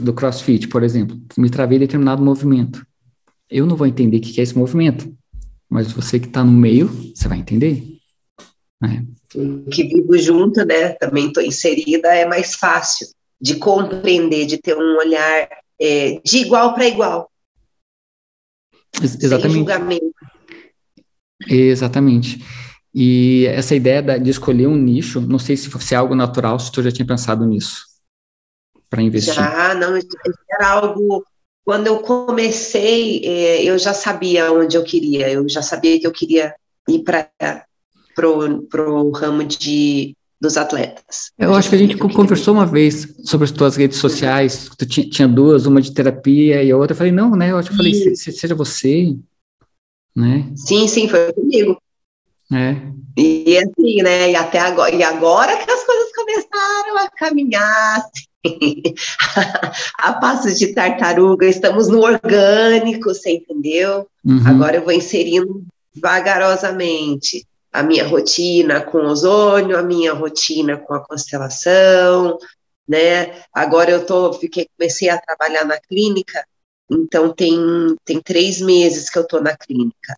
[0.00, 2.84] do crossfit, por exemplo, me travei determinado movimento.
[3.48, 5.14] Eu não vou entender o que é esse movimento,
[5.68, 7.82] mas você que está no meio, você vai entender.
[8.80, 9.06] Né?
[9.70, 10.90] Que vivo junto, né?
[10.94, 13.06] Também estou inserida, é mais fácil
[13.40, 15.48] de compreender, de ter um olhar
[15.80, 17.30] é, de igual para igual.
[19.02, 19.42] Exatamente.
[19.42, 20.14] Sem julgamento.
[21.48, 22.38] Exatamente.
[22.98, 26.82] E essa ideia de escolher um nicho, não sei se fosse algo natural, se tu
[26.82, 27.84] já tinha pensado nisso
[28.88, 29.34] para investir.
[29.34, 29.98] Já, não,
[30.50, 31.22] era algo.
[31.62, 36.12] Quando eu comecei, é, eu já sabia onde eu queria, eu já sabia que eu
[36.12, 36.54] queria
[36.88, 41.32] ir para o ramo de, dos atletas.
[41.36, 45.06] Eu acho que a gente conversou uma vez sobre as tuas redes sociais, tu tinha,
[45.06, 47.74] tinha duas, uma de terapia e a outra, eu falei, não, né, eu acho que
[47.74, 49.14] eu falei, se, seja você,
[50.14, 50.50] né?
[50.56, 51.76] Sim, sim, foi comigo.
[52.52, 52.76] É.
[53.16, 57.98] E assim, né, e até agora, e agora que as coisas começaram a caminhar,
[58.44, 58.82] assim,
[59.98, 64.06] a passos de tartaruga, estamos no orgânico, você entendeu?
[64.24, 64.46] Uhum.
[64.46, 65.64] Agora eu vou inserindo
[66.00, 72.38] vagarosamente a minha rotina com ozônio, a minha rotina com a constelação,
[72.88, 73.42] né?
[73.52, 76.44] Agora eu tô, fiquei, comecei a trabalhar na clínica,
[76.90, 77.58] então tem,
[78.04, 80.16] tem três meses que eu tô na clínica,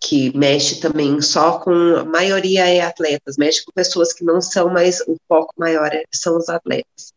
[0.00, 4.68] que mexe também só com, a maioria é atletas, mexe com pessoas que não são,
[4.70, 7.12] mas o foco maior é, são os atletas.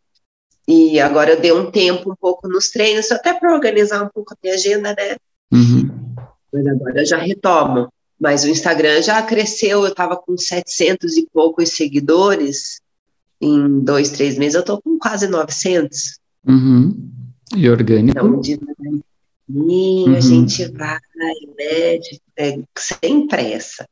[0.67, 4.34] E agora eu dei um tempo um pouco nos treinos, até para organizar um pouco
[4.34, 5.15] a minha agenda, né?
[5.52, 5.89] Uhum.
[6.52, 7.91] Mas agora eu já retomo.
[8.20, 12.80] Mas o Instagram já cresceu, eu estava com 700 e poucos seguidores,
[13.41, 16.20] em dois, três meses eu estou com quase 900.
[16.48, 17.10] Uhum.
[17.56, 18.17] E orgânico?
[18.17, 18.41] Então,
[19.52, 20.16] devagarinho uhum.
[20.16, 23.88] a gente vai, né, de, é, sem pressa,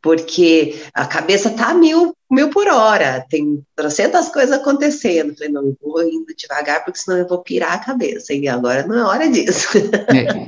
[0.00, 5.34] porque a cabeça tá mil, mil por hora, tem trocentas coisas acontecendo.
[5.34, 8.98] Falei, não, vou indo devagar, porque senão eu vou pirar a cabeça, e agora não
[8.98, 9.68] é hora disso.
[10.08, 10.46] É,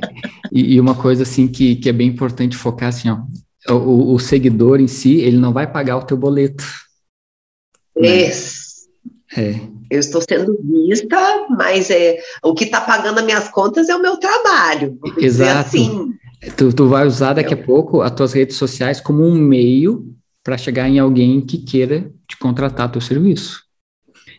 [0.51, 3.19] e, e, uma coisa, assim, que, que é bem importante focar, assim, ó,
[3.73, 6.63] o, o seguidor em si, ele não vai pagar o teu boleto.
[7.95, 8.09] Né?
[9.35, 9.74] É.
[9.89, 14.01] Eu estou sendo vista, mas é o que está pagando as minhas contas é o
[14.01, 14.99] meu trabalho.
[15.17, 15.59] Exato.
[15.59, 16.13] Assim.
[16.57, 20.57] Tu, tu vai usar daqui a pouco as tuas redes sociais como um meio para
[20.57, 23.63] chegar em alguém que queira te contratar teu serviço.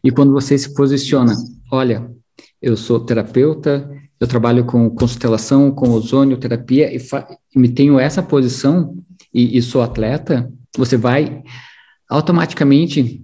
[0.05, 1.35] E quando você se posiciona,
[1.71, 2.09] olha,
[2.63, 8.23] eu sou terapeuta, eu trabalho com constelação, com ozônio, terapia, e, e me tenho essa
[8.23, 8.97] posição
[9.33, 11.43] e, e sou atleta, você vai
[12.09, 13.23] automaticamente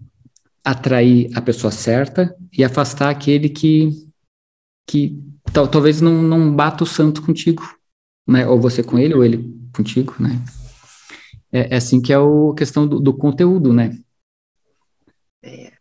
[0.64, 3.90] atrair a pessoa certa e afastar aquele que,
[4.86, 5.20] que
[5.52, 7.62] tal, talvez não, não bata o santo contigo,
[8.26, 8.46] né?
[8.46, 10.40] Ou você com ele, ou ele contigo, né?
[11.50, 13.98] É, é assim que é a questão do, do conteúdo, né?
[15.42, 15.72] É.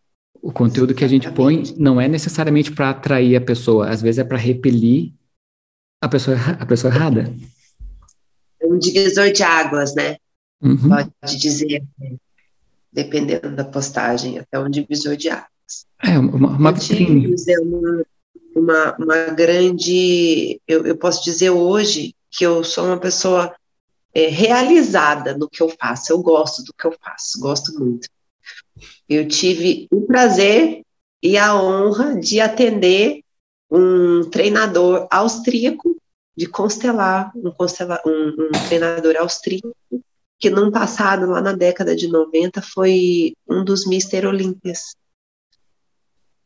[0.42, 4.18] O conteúdo que a gente põe não é necessariamente para atrair a pessoa, às vezes
[4.18, 5.14] é para repelir
[6.02, 7.32] a pessoa, a pessoa errada.
[8.60, 10.18] É um divisor de águas, né?
[10.62, 10.90] Uhum.
[10.90, 11.84] Pode dizer
[12.92, 15.52] dependendo da postagem, até um divisor de águas.
[16.04, 17.34] É, uma, uma vitrine.
[17.62, 18.04] Uma,
[18.56, 20.60] uma, uma, grande.
[20.68, 23.56] Eu, eu posso dizer hoje que eu sou uma pessoa
[24.14, 26.12] é, realizada no que eu faço.
[26.12, 28.10] Eu gosto do que eu faço, gosto muito.
[29.08, 30.84] Eu tive o prazer
[31.22, 33.22] e a honra de atender
[33.70, 35.96] um treinador austríaco
[36.36, 39.76] de constelar, um, constelar, um, um treinador austríaco
[40.42, 44.96] que num passado, lá na década de 90, foi um dos Mister Olímpias.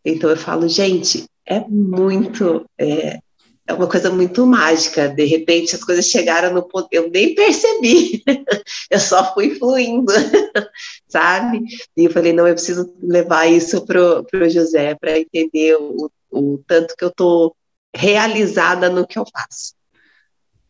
[0.04, 3.20] Então eu falo, gente, é muito, é,
[3.66, 5.08] é uma coisa muito mágica.
[5.08, 8.22] De repente as coisas chegaram no ponto, eu nem percebi,
[8.92, 10.12] eu só fui fluindo,
[11.08, 11.62] sabe?
[11.96, 16.58] E eu falei, não, eu preciso levar isso pro, pro José para entender o, o
[16.68, 17.56] tanto que eu tô
[17.96, 19.74] realizada no que eu faço.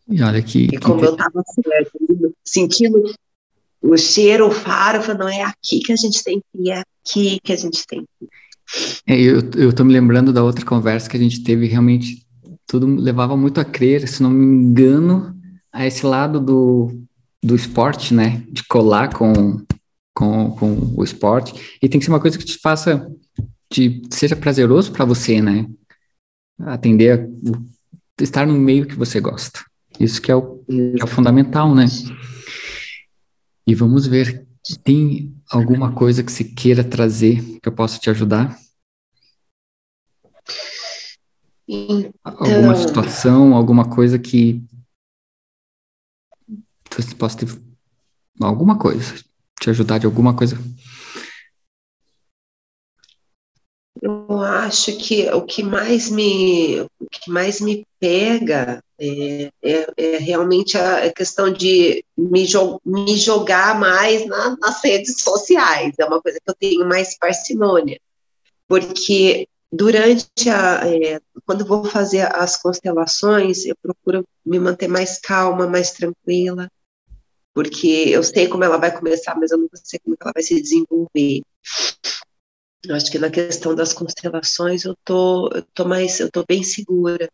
[0.07, 0.65] E olha que.
[0.65, 1.05] E como que...
[1.05, 1.43] eu estava
[2.43, 3.03] sentindo
[3.81, 6.83] o cheiro, o faro, falei, não é aqui que a gente tem que ir, é
[7.03, 8.29] aqui que a gente tem que ir.
[9.07, 12.25] É, eu, eu tô me lembrando da outra conversa que a gente teve, realmente
[12.67, 15.35] tudo levava muito a crer, se não me engano,
[15.71, 16.99] a esse lado do,
[17.43, 18.43] do esporte, né?
[18.49, 19.61] De colar com,
[20.13, 21.77] com, com o esporte.
[21.81, 23.07] E tem que ser uma coisa que te faça,
[23.71, 25.67] de, seja prazeroso para você, né?
[26.59, 29.63] Atender, a, estar no meio que você gosta.
[29.99, 31.85] Isso que é o, que é o fundamental, né?
[33.67, 34.45] E vamos ver,
[34.83, 38.57] tem alguma coisa que você queira trazer que eu possa te ajudar?
[41.67, 42.13] Então...
[42.23, 44.63] Alguma situação, alguma coisa que
[46.95, 47.47] você possa ter
[48.39, 49.15] alguma coisa,
[49.59, 50.57] te ajudar de alguma coisa
[54.35, 60.17] Eu acho que o que mais me, o que mais me pega é, é, é
[60.17, 65.93] realmente a, questão de me, jo me jogar mais na, nas redes sociais.
[65.97, 67.97] É uma coisa que eu tenho mais parcimônia.
[68.67, 70.81] Porque durante a.
[70.85, 76.69] É, quando vou fazer as constelações, eu procuro me manter mais calma, mais tranquila,
[77.53, 80.61] porque eu sei como ela vai começar, mas eu não sei como ela vai se
[80.61, 81.41] desenvolver.
[82.87, 86.63] Eu acho que na questão das constelações eu tô, eu tô mais, eu tô bem
[86.63, 87.29] segura.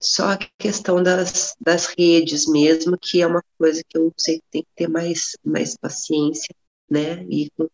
[0.00, 4.44] Só a questão das, das redes mesmo, que é uma coisa que eu sei que
[4.50, 6.54] tem que ter mais, mais paciência,
[6.90, 7.24] né?
[7.30, 7.68] E com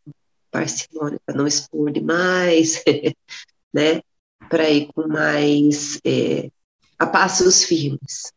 [0.51, 2.83] parcimônia para não expor demais,
[3.73, 4.01] né?
[4.49, 6.51] Para ir com mais é,
[6.99, 8.33] a passos firmes.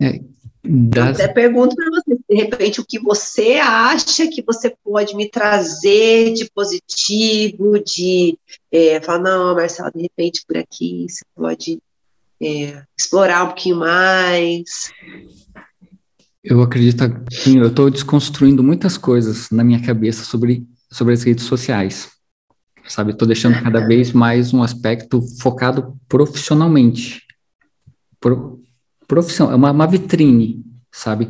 [0.00, 0.20] É,
[0.64, 1.20] das...
[1.20, 6.34] até pergunto para você, de repente, o que você acha que você pode me trazer
[6.34, 8.36] de positivo, de
[8.70, 11.78] é, falar, não, Marcelo, de repente por aqui você pode
[12.42, 14.92] é, explorar um pouquinho mais.
[16.42, 21.44] Eu acredito, sim, eu estou desconstruindo muitas coisas na minha cabeça sobre, sobre as redes
[21.44, 22.10] sociais,
[22.88, 23.12] sabe?
[23.12, 27.22] Estou deixando cada vez mais um aspecto focado profissionalmente.
[28.20, 28.62] Pro,
[29.06, 31.28] profissão, é uma, uma vitrine, sabe?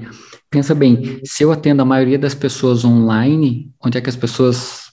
[0.50, 4.92] Pensa bem, se eu atendo a maioria das pessoas online, onde é que as pessoas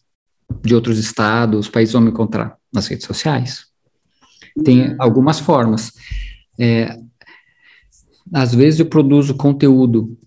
[0.64, 2.58] de outros estados, países vão me encontrar?
[2.74, 3.68] Nas redes sociais.
[4.64, 5.92] Tem algumas formas.
[6.60, 6.98] É,
[8.34, 10.18] às vezes eu produzo conteúdo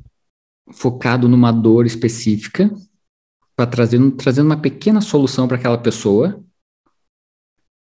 [0.73, 2.71] focado numa dor específica,
[3.57, 6.45] para trazer trazendo uma pequena solução para aquela pessoa,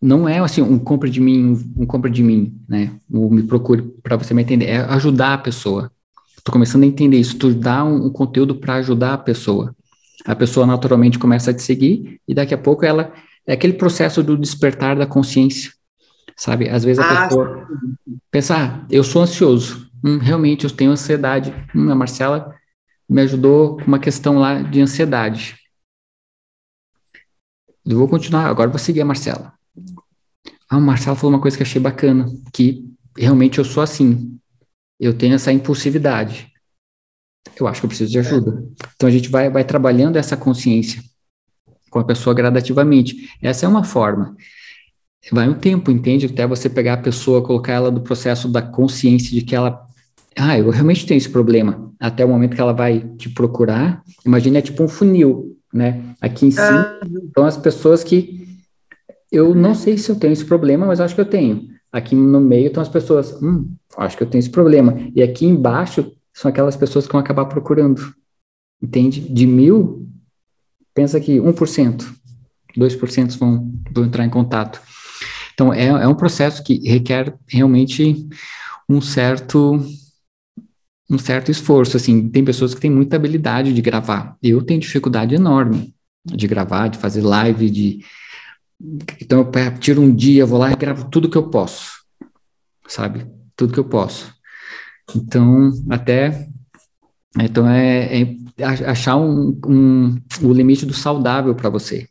[0.01, 2.99] não é assim um compra de mim, um compra de mim, né?
[3.11, 5.93] O me procure para você me entender, é ajudar a pessoa.
[6.49, 9.77] Estou começando a entender isso, tu dá um, um conteúdo para ajudar a pessoa.
[10.25, 13.13] A pessoa naturalmente começa a te seguir e daqui a pouco ela
[13.47, 15.71] é aquele processo do despertar da consciência,
[16.35, 16.67] sabe?
[16.71, 17.69] Às vezes a ah, pessoa
[18.31, 21.53] pensa, ah, eu sou ansioso, hum, realmente eu tenho ansiedade.
[21.75, 22.55] Hum, a Marcela
[23.07, 25.55] me ajudou com uma questão lá de ansiedade.
[27.85, 29.53] Eu vou continuar, agora vou seguir a Marcela.
[30.71, 34.39] Ah, o Marcelo falou uma coisa que achei bacana, que realmente eu sou assim.
[34.99, 36.53] Eu tenho essa impulsividade.
[37.59, 38.65] Eu acho que eu preciso de ajuda.
[38.95, 41.03] Então a gente vai, vai trabalhando essa consciência
[41.91, 43.31] com a pessoa gradativamente.
[43.43, 44.37] Essa é uma forma.
[45.33, 46.27] Vai um tempo, entende?
[46.27, 49.87] Até você pegar a pessoa, colocar ela no processo da consciência de que ela.
[50.37, 51.93] Ah, eu realmente tenho esse problema.
[51.99, 54.03] Até o momento que ela vai te procurar.
[54.25, 56.15] Imagina, é tipo um funil, né?
[56.21, 57.07] Aqui em cima ah.
[57.27, 58.47] estão as pessoas que
[59.31, 61.69] eu não sei se eu tenho esse problema, mas acho que eu tenho.
[61.93, 64.97] Aqui no meio estão as pessoas, hum, acho que eu tenho esse problema.
[65.15, 68.15] E aqui embaixo são aquelas pessoas que vão acabar procurando.
[68.81, 69.21] Entende?
[69.21, 70.07] De mil,
[70.95, 72.15] pensa que 1%,
[72.77, 74.81] 2% vão, vão entrar em contato.
[75.55, 78.29] Então, é, é um processo que requer realmente
[78.89, 79.81] um certo
[81.11, 85.35] um certo esforço, assim, tem pessoas que têm muita habilidade de gravar, eu tenho dificuldade
[85.35, 88.05] enorme de gravar, de fazer live, de,
[89.21, 91.91] então eu tiro um dia, vou lá e gravo tudo que eu posso,
[92.87, 93.27] sabe?
[93.57, 94.33] Tudo que eu posso.
[95.15, 96.49] Então, até.
[97.41, 98.37] Então é, é
[98.87, 102.09] achar um, um, o limite do saudável para você.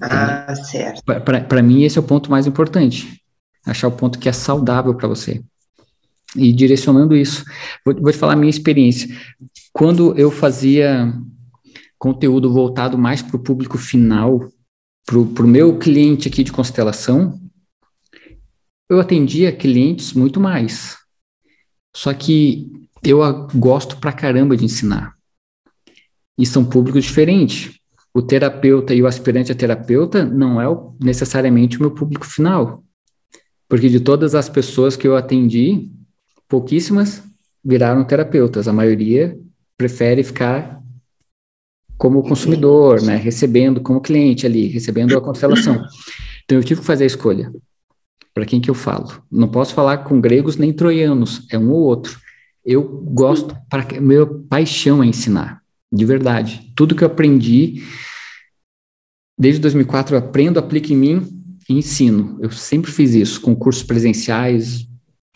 [0.00, 1.02] Ah, certo.
[1.04, 3.22] Para mim, esse é o ponto mais importante.
[3.64, 5.42] Achar o ponto que é saudável para você.
[6.36, 7.44] e direcionando isso.
[7.84, 9.08] Vou, vou te falar a minha experiência.
[9.72, 11.12] Quando eu fazia
[11.98, 14.48] conteúdo voltado mais para o público final,
[15.06, 17.40] para o meu cliente aqui de constelação,
[18.90, 20.96] eu atendia clientes muito mais.
[21.94, 23.20] Só que eu
[23.54, 25.14] gosto pra caramba de ensinar.
[26.36, 27.78] E são públicos diferentes.
[28.12, 30.66] O terapeuta e o aspirante a terapeuta não é
[31.00, 32.84] necessariamente o meu público final.
[33.68, 35.90] Porque de todas as pessoas que eu atendi,
[36.48, 37.22] pouquíssimas
[37.64, 38.66] viraram terapeutas.
[38.66, 39.38] A maioria
[39.76, 40.82] prefere ficar
[41.96, 45.82] como consumidor, né, recebendo como cliente ali, recebendo a constelação.
[46.44, 47.52] Então eu tive que fazer a escolha.
[48.32, 49.20] Para quem que eu falo?
[49.28, 52.20] Não posso falar com gregos nem troianos, é um ou outro.
[52.64, 55.60] Eu gosto, para meu paixão é ensinar,
[55.92, 56.72] de verdade.
[56.76, 57.82] Tudo que eu aprendi
[59.36, 61.26] desde 2004 eu aprendo, aplico em mim
[61.68, 62.38] e ensino.
[62.40, 64.86] Eu sempre fiz isso com cursos presenciais,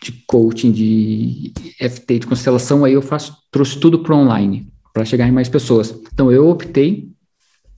[0.03, 5.29] de coaching, de FT, de constelação, aí eu faço, trouxe tudo para online, para chegar
[5.29, 5.91] em mais pessoas.
[6.13, 7.11] Então eu optei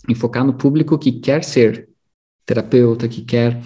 [0.08, 1.88] em focar no público que quer ser
[2.44, 3.62] terapeuta, que quer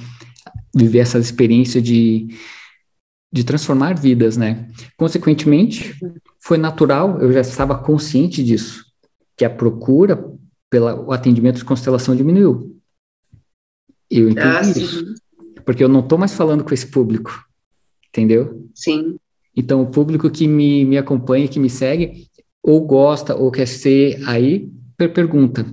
[0.74, 2.28] viver essa experiência de,
[3.32, 4.68] de transformar vidas, né?
[4.96, 5.94] Consequentemente,
[6.40, 8.84] foi natural, eu já estava consciente disso,
[9.36, 10.22] que a procura
[10.68, 12.76] pelo atendimento de constelação diminuiu.
[14.10, 15.14] Eu entendi ah, isso.
[15.64, 17.46] Porque eu não estou mais falando com esse público
[18.16, 18.66] entendeu?
[18.74, 19.18] Sim.
[19.54, 22.28] Então, o público que me, me acompanha, que me segue,
[22.66, 25.64] ou gosta, ou quer ser, aí per pergunta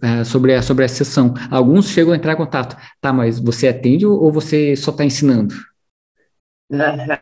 [0.00, 1.34] é, sobre, a, sobre a sessão.
[1.50, 2.76] Alguns chegam a entrar em contato.
[3.00, 5.54] Tá, mas você atende ou você só está ensinando?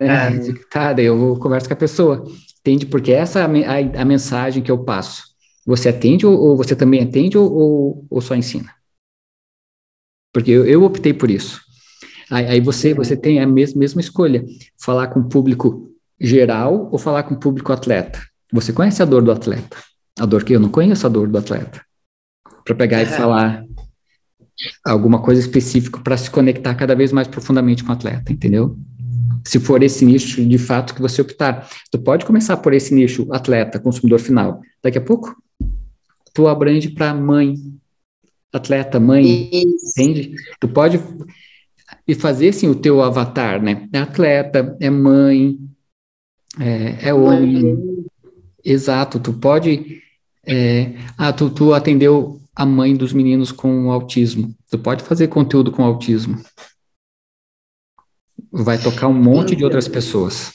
[0.01, 2.25] é, tá, daí eu converso com a pessoa.
[2.61, 2.87] Entende?
[2.87, 5.35] Porque essa é a, a, a mensagem que eu passo.
[5.67, 8.71] Você atende ou, ou você também atende ou, ou, ou só ensina?
[10.33, 11.61] Porque eu, eu optei por isso.
[12.31, 12.97] Aí, aí você, uhum.
[12.97, 14.45] você tem a mesma, mesma escolha:
[14.79, 18.21] falar com o público geral ou falar com o público atleta.
[18.55, 19.77] Você conhece a dor do atleta?
[20.17, 21.85] A dor que eu não conheço a dor do atleta.
[22.65, 23.65] Para pegar e falar
[24.87, 28.79] alguma coisa específica para se conectar cada vez mais profundamente com o atleta, entendeu?
[29.45, 33.27] Se for esse nicho de fato que você optar, tu pode começar por esse nicho
[33.33, 34.61] atleta, consumidor final.
[34.81, 35.35] Daqui a pouco
[36.33, 37.57] tu abrange para mãe,
[38.53, 39.91] atleta, mãe, Isso.
[39.91, 40.37] entende?
[40.61, 41.01] Tu pode
[42.07, 43.89] e fazer assim o teu avatar, né?
[43.93, 45.59] É atleta, é mãe,
[46.61, 48.05] é, é homem.
[48.65, 50.03] Exato, tu pode.
[50.47, 54.55] É, ah, tu, tu atendeu a mãe dos meninos com autismo.
[54.71, 56.43] Tu pode fazer conteúdo com autismo.
[58.51, 60.53] Vai tocar um monte de outras pessoas.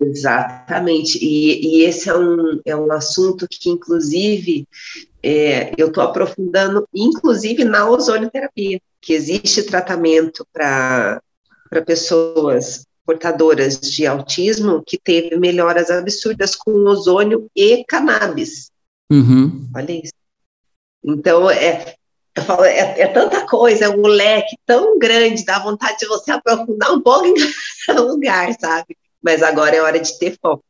[0.00, 1.18] Exatamente.
[1.20, 4.66] E, e esse é um, é um assunto que, inclusive,
[5.22, 11.20] é, eu estou aprofundando, inclusive na ozonioterapia que existe tratamento para
[11.86, 18.70] pessoas portadoras de autismo que teve melhoras absurdas com ozônio e cannabis.
[19.10, 19.66] Uhum.
[19.74, 20.12] Olha isso.
[21.02, 21.94] Então, é,
[22.36, 26.32] eu falo, é, é, tanta coisa, é um leque tão grande, dá vontade de você
[26.32, 27.32] aprofundar um pouco em
[27.86, 28.94] cada lugar, sabe?
[29.22, 30.62] Mas agora é hora de ter foco.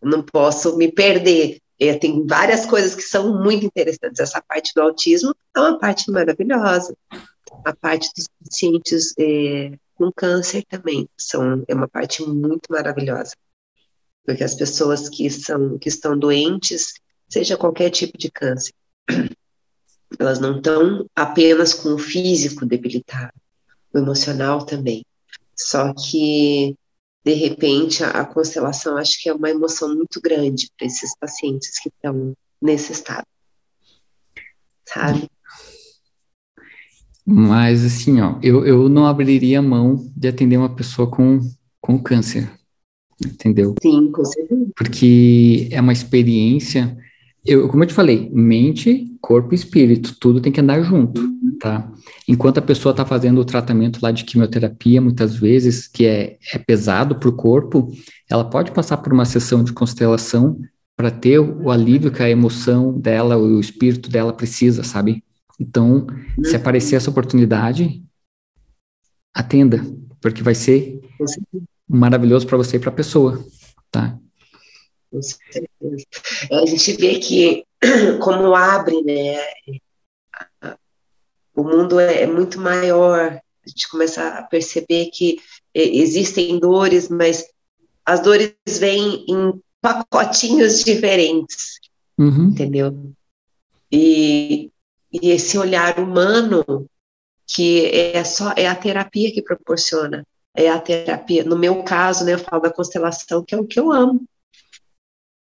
[0.00, 1.58] Eu não posso me perder.
[1.80, 4.20] É, tem várias coisas que são muito interessantes.
[4.20, 6.96] Essa parte do autismo é uma parte maravilhosa.
[7.64, 13.34] A parte dos pacientes é, com câncer também são, é uma parte muito maravilhosa.
[14.24, 16.94] Porque as pessoas que, são, que estão doentes,
[17.28, 18.72] seja qualquer tipo de câncer,
[20.18, 23.32] elas não estão apenas com o físico debilitado,
[23.92, 25.04] o emocional também.
[25.56, 26.76] Só que
[27.24, 31.80] de repente, a, a constelação acho que é uma emoção muito grande para esses pacientes
[31.80, 33.26] que estão nesse estado,
[34.86, 35.28] sabe?
[37.26, 41.40] Mas, assim, ó, eu, eu não abriria mão de atender uma pessoa com,
[41.80, 42.50] com câncer,
[43.24, 43.74] entendeu?
[43.82, 44.66] Sim, com certeza.
[44.76, 46.96] Porque é uma experiência,
[47.44, 51.34] eu, como eu te falei, mente, corpo e espírito, tudo tem que andar junto
[51.64, 51.90] tá?
[52.28, 56.58] Enquanto a pessoa está fazendo o tratamento lá de quimioterapia, muitas vezes, que é, é
[56.58, 57.90] pesado para o corpo,
[58.28, 60.58] ela pode passar por uma sessão de constelação
[60.94, 65.23] para ter o alívio que a emoção dela, o espírito dela precisa, sabe?
[65.58, 66.06] Então,
[66.42, 66.56] se uhum.
[66.56, 68.02] aparecer essa oportunidade,
[69.32, 69.80] atenda,
[70.20, 71.00] porque vai ser
[71.88, 73.44] maravilhoso para você e para a pessoa,
[73.90, 74.18] tá?
[75.10, 76.06] Com certeza.
[76.50, 77.64] É, a gente vê que
[78.22, 79.38] como abre, né,
[81.54, 85.38] o mundo é, é muito maior, a gente começa a perceber que
[85.72, 87.44] existem dores, mas
[88.04, 91.78] as dores vêm em pacotinhos diferentes,
[92.18, 92.50] uhum.
[92.50, 93.12] entendeu?
[93.90, 94.70] E,
[95.14, 96.86] e esse olhar humano
[97.46, 101.44] que é só é a terapia que proporciona é a terapia.
[101.44, 104.24] No meu caso, né, eu falo da constelação, que é o que eu amo,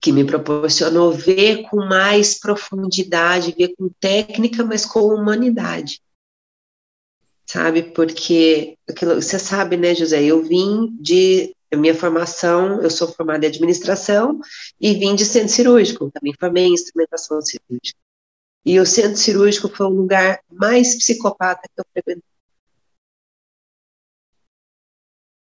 [0.01, 6.01] que me proporcionou ver com mais profundidade, ver com técnica, mas com humanidade.
[7.45, 7.82] Sabe?
[7.82, 10.24] Porque aquilo, você sabe, né, José?
[10.24, 14.39] Eu vim de minha formação, eu sou formada em administração
[14.80, 17.99] e vim de centro cirúrgico, também formei em instrumentação cirúrgica.
[18.66, 22.24] E o centro cirúrgico foi o lugar mais psicopata que eu frequentei.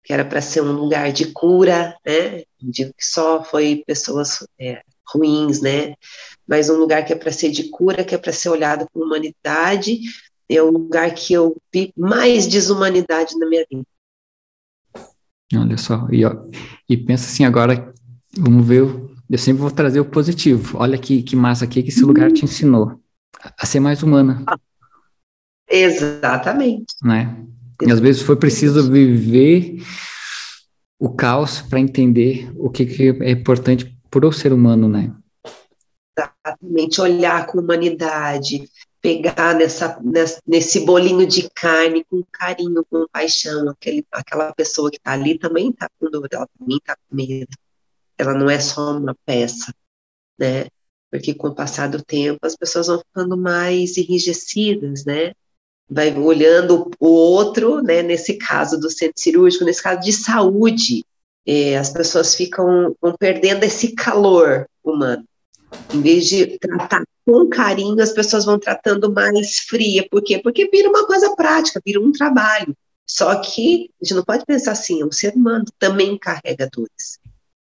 [0.03, 2.43] Que era para ser um lugar de cura, né?
[2.61, 5.95] Digo que só foi pessoas é, ruins, né?
[6.45, 8.99] Mas um lugar que é para ser de cura, que é para ser olhado com
[8.99, 10.01] humanidade,
[10.49, 13.85] é o lugar que eu vi mais desumanidade na minha vida.
[15.55, 16.35] Olha só, e, ó,
[16.89, 17.93] e pensa assim agora,
[18.35, 18.81] vamos ver,
[19.29, 20.79] eu sempre vou trazer o positivo.
[20.79, 23.02] Olha que, que massa aqui que esse lugar te ensinou
[23.57, 24.43] a ser mais humana.
[25.69, 26.93] Exatamente.
[27.03, 27.45] Né?
[27.81, 29.83] E às vezes foi preciso viver
[30.99, 35.13] o caos para entender o que, que é importante para o ser humano, né?
[36.17, 38.69] Exatamente, olhar com humanidade,
[39.01, 39.99] pegar nessa,
[40.47, 45.71] nesse bolinho de carne com carinho, com paixão, aquele, aquela pessoa que está ali também
[45.71, 47.51] está com dor, ela também está com medo.
[48.17, 49.73] Ela não é só uma peça,
[50.39, 50.67] né?
[51.13, 55.33] Porque com o passar do tempo as pessoas vão ficando mais enrijecidas, né?
[55.87, 58.01] Vai olhando o outro, né?
[58.01, 61.05] Nesse caso do centro cirúrgico, nesse caso de saúde,
[61.45, 65.23] é, as pessoas ficam perdendo esse calor humano.
[65.93, 70.07] Em vez de tratar com carinho, as pessoas vão tratando mais fria.
[70.09, 70.39] Por quê?
[70.39, 72.75] Porque vira uma coisa prática, vira um trabalho.
[73.05, 77.19] Só que a gente não pode pensar assim, o ser humano também carrega dores.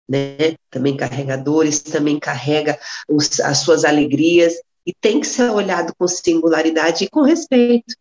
[0.07, 0.55] Né?
[0.69, 2.79] Também carrega dores, também carrega
[3.09, 4.53] os, as suas alegrias,
[4.85, 7.95] e tem que ser olhado com singularidade e com respeito.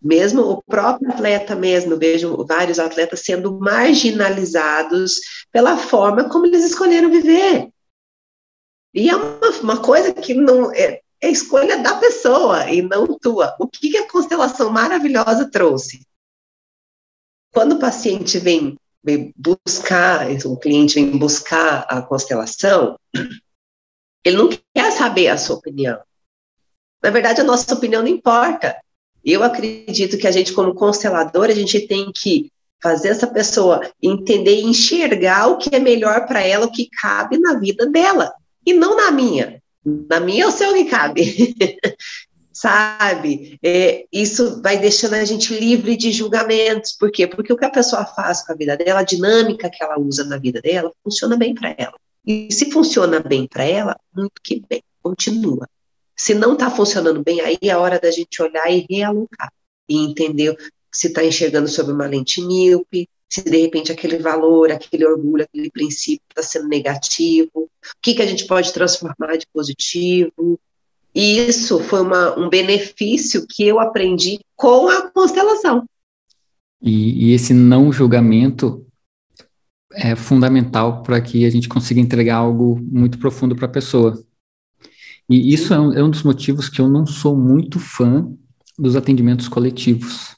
[0.00, 7.10] Mesmo o próprio atleta mesmo, vejo vários atletas sendo marginalizados pela forma como eles escolheram
[7.10, 7.70] viver.
[8.92, 13.56] E é uma, uma coisa que não é, é escolha da pessoa e não tua.
[13.58, 16.06] O que, que a constelação maravilhosa trouxe?
[17.52, 22.96] Quando o paciente vem, vem buscar, o cliente vem buscar a constelação,
[24.24, 25.98] ele não quer saber a sua opinião.
[27.02, 28.76] Na verdade, a nossa opinião não importa.
[29.24, 32.50] Eu acredito que a gente, como constelador, a gente tem que
[32.82, 37.38] fazer essa pessoa entender e enxergar o que é melhor para ela, o que cabe
[37.38, 38.32] na vida dela
[38.66, 39.62] e não na minha.
[39.84, 41.54] Na minha é o seu que cabe.
[42.62, 43.58] Sabe?
[43.60, 46.92] É, isso vai deixando a gente livre de julgamentos.
[46.92, 47.26] Por quê?
[47.26, 50.22] Porque o que a pessoa faz com a vida dela, a dinâmica que ela usa
[50.24, 51.98] na vida dela, funciona bem para ela.
[52.24, 55.68] E se funciona bem para ela, muito que bem, continua.
[56.16, 59.52] Se não está funcionando bem, aí é hora da gente olhar e realocar.
[59.88, 60.56] E entender
[60.92, 65.68] se está enxergando sob uma lente míope, se de repente aquele valor, aquele orgulho, aquele
[65.68, 67.68] princípio está sendo negativo, o
[68.00, 70.60] que, que a gente pode transformar de positivo.
[71.14, 75.84] E isso foi uma, um benefício que eu aprendi com a constelação.
[76.80, 78.86] E, e esse não julgamento
[79.92, 84.24] é fundamental para que a gente consiga entregar algo muito profundo para a pessoa.
[85.28, 88.30] E isso é um, é um dos motivos que eu não sou muito fã
[88.78, 90.34] dos atendimentos coletivos.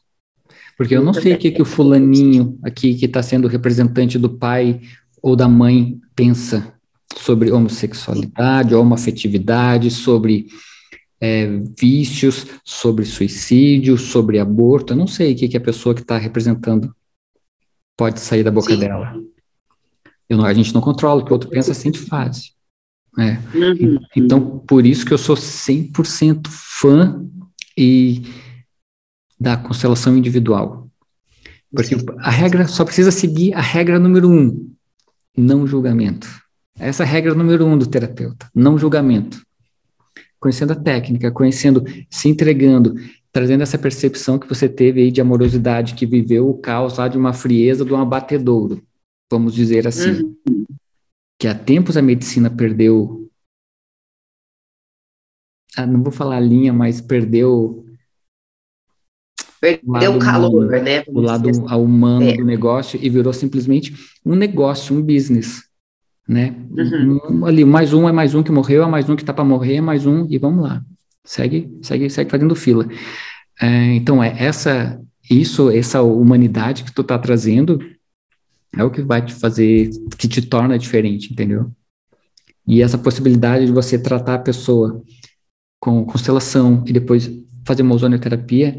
[0.77, 4.29] Porque eu não sei o que, que o fulaninho aqui, que está sendo representante do
[4.29, 4.81] pai
[5.23, 6.74] ou da mãe, pensa
[7.17, 10.47] sobre homossexualidade, homoafetividade, sobre
[11.21, 11.47] é,
[11.79, 14.93] vícios, sobre suicídio, sobre aborto.
[14.93, 16.95] Eu não sei o que, que a pessoa que está representando
[17.97, 18.81] pode sair da boca Sim.
[18.81, 19.15] dela.
[20.29, 22.53] Não, a gente não controla, o que o outro pensa, sente faz.
[23.19, 23.39] É.
[23.57, 23.99] Uhum.
[24.17, 27.25] Então, por isso que eu sou 100% fã
[27.77, 28.23] e
[29.39, 30.91] da constelação individual.
[31.73, 34.73] Porque a regra só precisa seguir a regra número um,
[35.37, 36.29] não julgamento.
[36.79, 39.45] Essa é a regra número um do terapeuta, não julgamento.
[40.41, 42.95] Conhecendo a técnica, conhecendo, se entregando,
[43.33, 47.17] trazendo essa percepção que você teve aí de amorosidade, que viveu o caos lá de
[47.17, 48.83] uma frieza, de um abatedouro,
[49.31, 50.23] vamos dizer assim.
[50.47, 50.67] Uhum.
[51.39, 53.29] Que há tempos a medicina perdeu.
[55.77, 57.85] Ah, não vou falar a linha, mas perdeu
[59.65, 61.05] Perdeu o calor, humano, né?
[61.07, 61.63] O lado assim.
[61.63, 62.37] humano é.
[62.37, 63.95] do negócio e virou simplesmente
[64.25, 65.63] um negócio, um business,
[66.29, 66.55] né?
[66.71, 67.21] Uhum.
[67.31, 69.45] Um, ali, mais um é mais um que morreu, é mais um que está para
[69.45, 70.83] morrer, é mais um e vamos lá.
[71.25, 72.89] Segue, segue, segue fazendo fila.
[73.61, 75.01] É, então, é essa,
[75.31, 77.79] isso, essa humanidade que tu está trazendo
[78.77, 81.71] é o que vai te fazer, que te torna diferente, entendeu?
[82.67, 85.03] E essa possibilidade de você tratar a pessoa
[85.79, 87.31] com constelação e depois
[87.65, 88.77] fazer uma ozonioterapia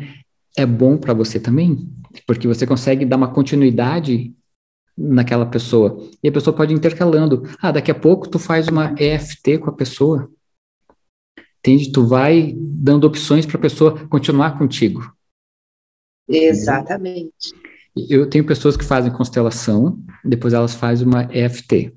[0.58, 1.90] é bom para você também,
[2.26, 4.34] porque você consegue dar uma continuidade
[4.98, 5.98] naquela pessoa.
[6.24, 7.44] E a pessoa pode ir intercalando.
[7.62, 10.30] Ah, daqui a pouco tu faz uma EFT com a pessoa.
[11.60, 11.92] Entende?
[11.92, 15.12] Tu vai dando opções para a pessoa continuar contigo.
[16.30, 17.54] Exatamente.
[18.10, 21.94] Eu tenho pessoas que fazem constelação, depois elas fazem uma EFT.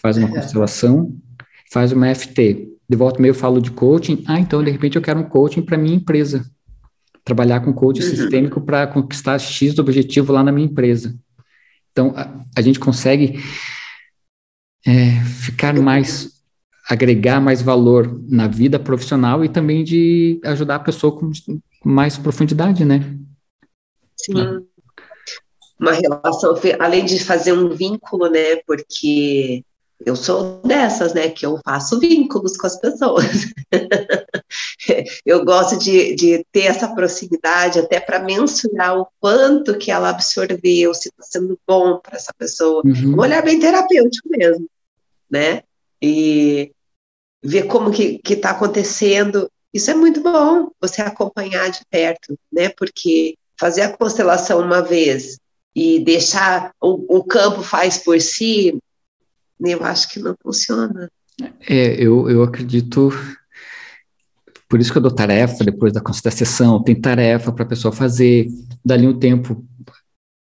[0.00, 1.16] Faz uma constelação,
[1.72, 2.70] faz uma EFT.
[2.88, 4.22] De volta meio eu falo de coaching.
[4.26, 6.44] Ah, então de repente eu quero um coaching para minha empresa.
[7.24, 8.08] Trabalhar com coaching uhum.
[8.08, 11.18] sistêmico para conquistar X do objetivo lá na minha empresa.
[11.94, 13.40] Então a, a gente consegue
[14.84, 16.34] é, ficar mais
[16.90, 21.30] agregar mais valor na vida profissional e também de ajudar a pessoa com
[21.82, 23.16] mais profundidade, né?
[24.14, 24.34] Sim.
[24.38, 24.60] Ah
[25.78, 28.56] uma relação, além de fazer um vínculo, né?
[28.66, 29.64] Porque
[30.04, 31.30] eu sou dessas, né?
[31.30, 33.24] Que eu faço vínculos com as pessoas.
[35.24, 40.92] eu gosto de, de ter essa proximidade até para mensurar o quanto que ela absorveu,
[40.94, 42.82] se está sendo bom para essa pessoa.
[42.84, 43.14] Uhum.
[43.14, 44.68] Um olhar bem terapêutico mesmo,
[45.30, 45.62] né?
[46.02, 46.70] E
[47.42, 49.50] ver como que está acontecendo.
[49.72, 52.68] Isso é muito bom, você acompanhar de perto, né?
[52.68, 55.38] Porque fazer a constelação uma vez
[55.74, 58.78] e deixar o, o campo faz por si,
[59.72, 61.10] eu acho que não funciona.
[61.68, 63.10] É, eu, eu acredito.
[64.68, 67.92] Por isso que eu dou tarefa depois da, da sessão, tem tarefa para a pessoa
[67.92, 68.48] fazer,
[68.84, 69.64] dali um tempo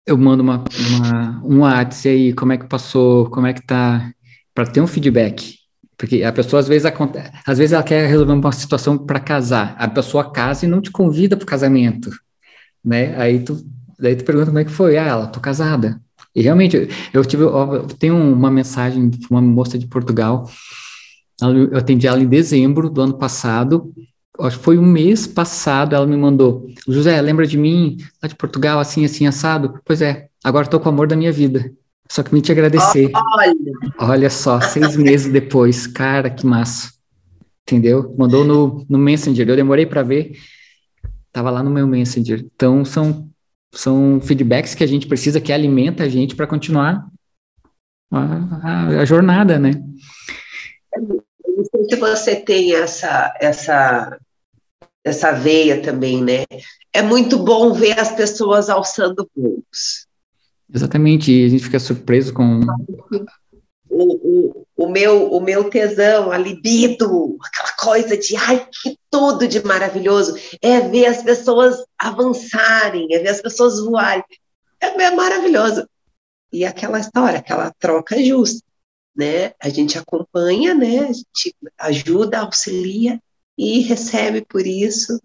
[0.07, 4.11] eu mando uma, uma, um WhatsApp aí, como é que passou, como é que tá,
[4.53, 5.57] para ter um feedback.
[5.97, 6.91] Porque a pessoa às vezes,
[7.45, 10.91] às vezes ela quer resolver uma situação para casar, a pessoa casa e não te
[10.91, 12.11] convida para o casamento,
[12.83, 13.15] né?
[13.19, 13.65] Aí tu
[13.97, 14.97] Daí tu pergunta como é que foi.
[14.97, 16.01] Ah, ela, tô casada.
[16.35, 20.49] E realmente, eu tive, eu tenho uma mensagem de uma moça de Portugal,
[21.41, 23.93] eu atendi ela em dezembro do ano passado,
[24.39, 28.35] acho que foi um mês passado, ela me mandou, José, lembra de mim, lá de
[28.35, 29.79] Portugal, assim, assim, assado?
[29.85, 31.71] Pois é, agora estou com o amor da minha vida,
[32.09, 33.11] só que me te agradecer.
[33.15, 33.53] Olha,
[33.97, 36.91] Olha só, seis meses depois, cara, que massa,
[37.63, 38.13] entendeu?
[38.17, 40.33] Mandou no, no Messenger, eu demorei para ver,
[41.31, 43.29] tava lá no meu Messenger, então são
[43.75, 47.05] são feedbacks que a gente precisa, que alimenta a gente para continuar
[48.11, 48.19] a,
[48.63, 49.71] a, a, jornada, né?
[50.97, 54.17] Não sei se você tem essa, essa,
[55.03, 56.45] essa veia também, né?
[56.93, 60.07] É muito bom ver as pessoas alçando voos.
[60.73, 62.61] Exatamente, e a gente fica surpreso com
[63.89, 64.54] o, o,
[64.85, 70.35] o, meu, o meu tesão, a libido, aquela coisa de ai, que tudo de maravilhoso,
[70.61, 74.23] é ver as pessoas avançarem, é ver as pessoas voarem.
[74.79, 75.87] É, é maravilhoso.
[76.51, 78.61] E aquela história, aquela troca justa,
[79.15, 79.53] né?
[79.61, 80.99] A gente acompanha, né?
[80.99, 83.19] A gente ajuda, auxilia
[83.57, 85.19] e recebe por isso.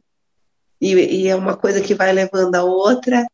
[0.81, 3.27] E, e é uma coisa que vai levando a outra.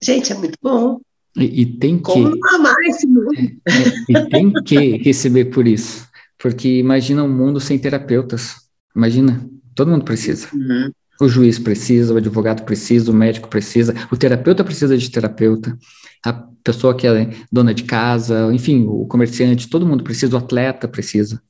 [0.00, 1.00] Gente, é muito bom.
[1.36, 2.02] E, e tem que.
[2.02, 2.96] Como mais,
[3.36, 6.06] é, é, e tem que receber por isso.
[6.38, 8.56] Porque imagina um mundo sem terapeutas.
[8.94, 10.48] Imagina, todo mundo precisa.
[10.52, 10.90] Uhum.
[11.20, 15.78] O juiz precisa, o advogado precisa, o médico precisa, o terapeuta precisa de terapeuta,
[16.24, 16.32] a
[16.64, 21.40] pessoa que é dona de casa, enfim, o comerciante, todo mundo precisa, o atleta precisa.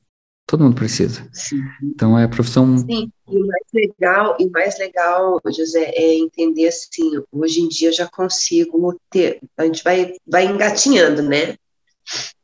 [0.45, 1.27] Todo mundo precisa.
[1.31, 1.61] Sim.
[1.81, 2.77] Então é a profissão.
[2.77, 7.89] Sim, e o mais legal, e mais legal, José, é entender assim, hoje em dia
[7.89, 11.55] eu já consigo ter, a gente vai, vai engatinhando, né?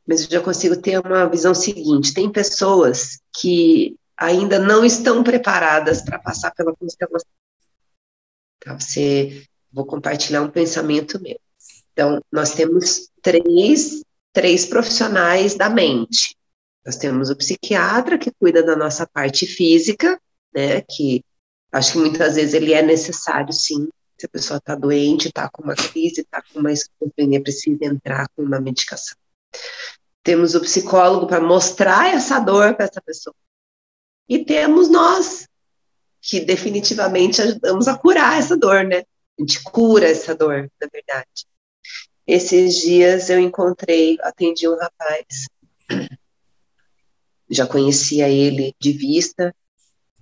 [0.06, 6.02] Mas eu já consigo ter uma visão seguinte: tem pessoas que ainda não estão preparadas
[6.02, 7.30] para passar pela constelação.
[8.78, 11.38] Você, vou compartilhar um pensamento meu.
[11.92, 16.36] Então, nós temos três, três profissionais da mente
[16.84, 20.20] nós temos o psiquiatra que cuida da nossa parte física,
[20.54, 21.24] né, que
[21.72, 25.62] acho que muitas vezes ele é necessário, sim, se a pessoa está doente, está com
[25.62, 29.16] uma crise, está com uma esquizofrenia, precisa entrar com uma medicação.
[30.22, 33.34] Temos o psicólogo para mostrar essa dor para essa pessoa.
[34.28, 35.48] E temos nós,
[36.20, 38.98] que definitivamente ajudamos a curar essa dor, né?
[38.98, 41.46] A gente cura essa dor, na verdade.
[42.26, 45.46] Esses dias eu encontrei, atendi um rapaz
[47.50, 49.54] já conhecia ele de vista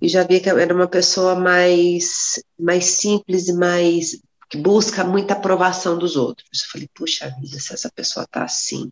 [0.01, 4.19] e já via que era uma pessoa mais, mais simples e mais
[4.49, 6.63] que busca muita aprovação dos outros.
[6.63, 8.91] Eu falei, puxa vida, se essa pessoa tá assim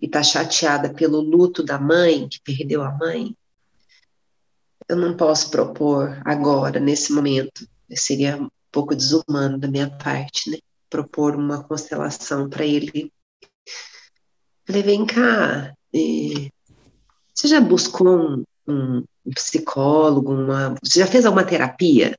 [0.00, 3.36] e tá chateada pelo luto da mãe, que perdeu a mãe,
[4.88, 10.58] eu não posso propor agora, nesse momento, seria um pouco desumano da minha parte, né?
[10.90, 13.12] Propor uma constelação para ele.
[14.66, 16.50] falei, vem cá, eh,
[17.36, 20.32] você já buscou um, um, psicólogo?
[20.32, 22.16] Uma, você já fez alguma terapia?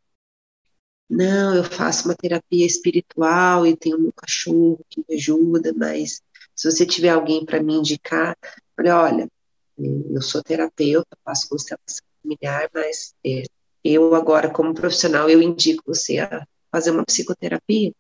[1.10, 6.22] não, eu faço uma terapia espiritual e tenho meu cachorro que me ajuda, mas
[6.56, 8.36] se você tiver alguém para me indicar,
[8.78, 9.30] olha, olha,
[9.78, 13.44] eu sou terapeuta, faço constelação familiar, mas é,
[13.84, 17.94] eu agora, como profissional, eu indico você a fazer uma psicoterapia.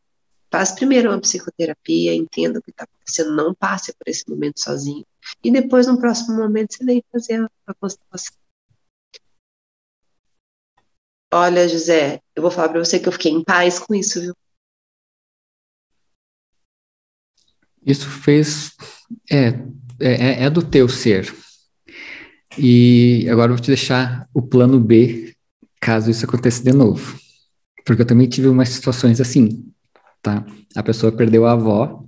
[0.50, 5.06] Faz primeiro uma psicoterapia, entenda o que está acontecendo, não passe por esse momento sozinho.
[5.44, 8.36] E depois, no próximo momento, você vem fazer a, a constelação.
[11.34, 14.34] Olha, José, eu vou falar para você que eu fiquei em paz com isso, viu?
[17.86, 18.72] Isso fez.
[19.30, 19.48] É,
[20.00, 21.34] é, é do teu ser.
[22.58, 25.36] E agora eu vou te deixar o plano B,
[25.80, 27.20] caso isso aconteça de novo.
[27.86, 29.72] Porque eu também tive umas situações assim,
[30.22, 30.46] tá?
[30.76, 32.04] A pessoa perdeu a avó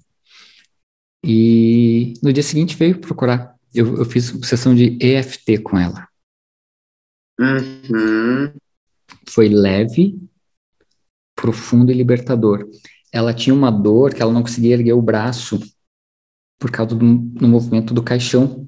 [1.24, 3.56] e no dia seguinte veio procurar.
[3.74, 6.08] Eu, eu fiz sessão de EFT com ela.
[7.40, 8.52] Uhum
[9.30, 10.20] foi leve,
[11.36, 12.68] profundo e libertador.
[13.12, 15.60] Ela tinha uma dor que ela não conseguia erguer o braço
[16.60, 18.68] por causa do, do movimento do caixão.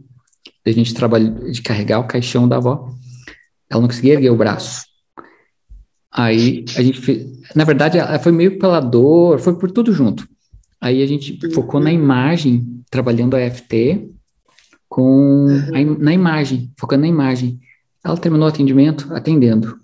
[0.66, 2.90] A gente trabalha de carregar o caixão da avó.
[3.70, 4.86] Ela não conseguia erguer o braço.
[6.12, 10.28] Aí a gente fez, na verdade, foi meio pela dor, foi por tudo junto.
[10.80, 14.10] Aí a gente focou na imagem, trabalhando a FT
[14.90, 17.60] com a, na imagem, focando na imagem.
[18.04, 19.80] Ela terminou o atendimento atendendo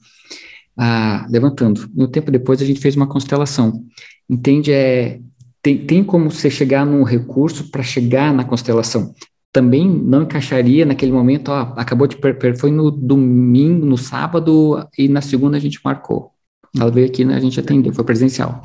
[0.77, 1.89] ah, levantando.
[1.93, 3.83] No tempo depois a gente fez uma constelação.
[4.29, 4.71] Entende?
[4.71, 5.19] É,
[5.61, 9.13] tem, tem como você chegar num recurso para chegar na constelação.
[9.57, 15.07] Também não encaixaria naquele momento, ó, acabou de per, foi no domingo, no sábado e
[15.07, 16.31] na segunda a gente marcou.
[16.75, 18.61] Ela veio aqui, né, a gente atendeu, foi presencial.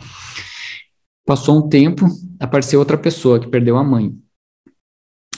[1.24, 2.06] Passou um tempo,
[2.38, 4.14] apareceu outra pessoa que perdeu a mãe.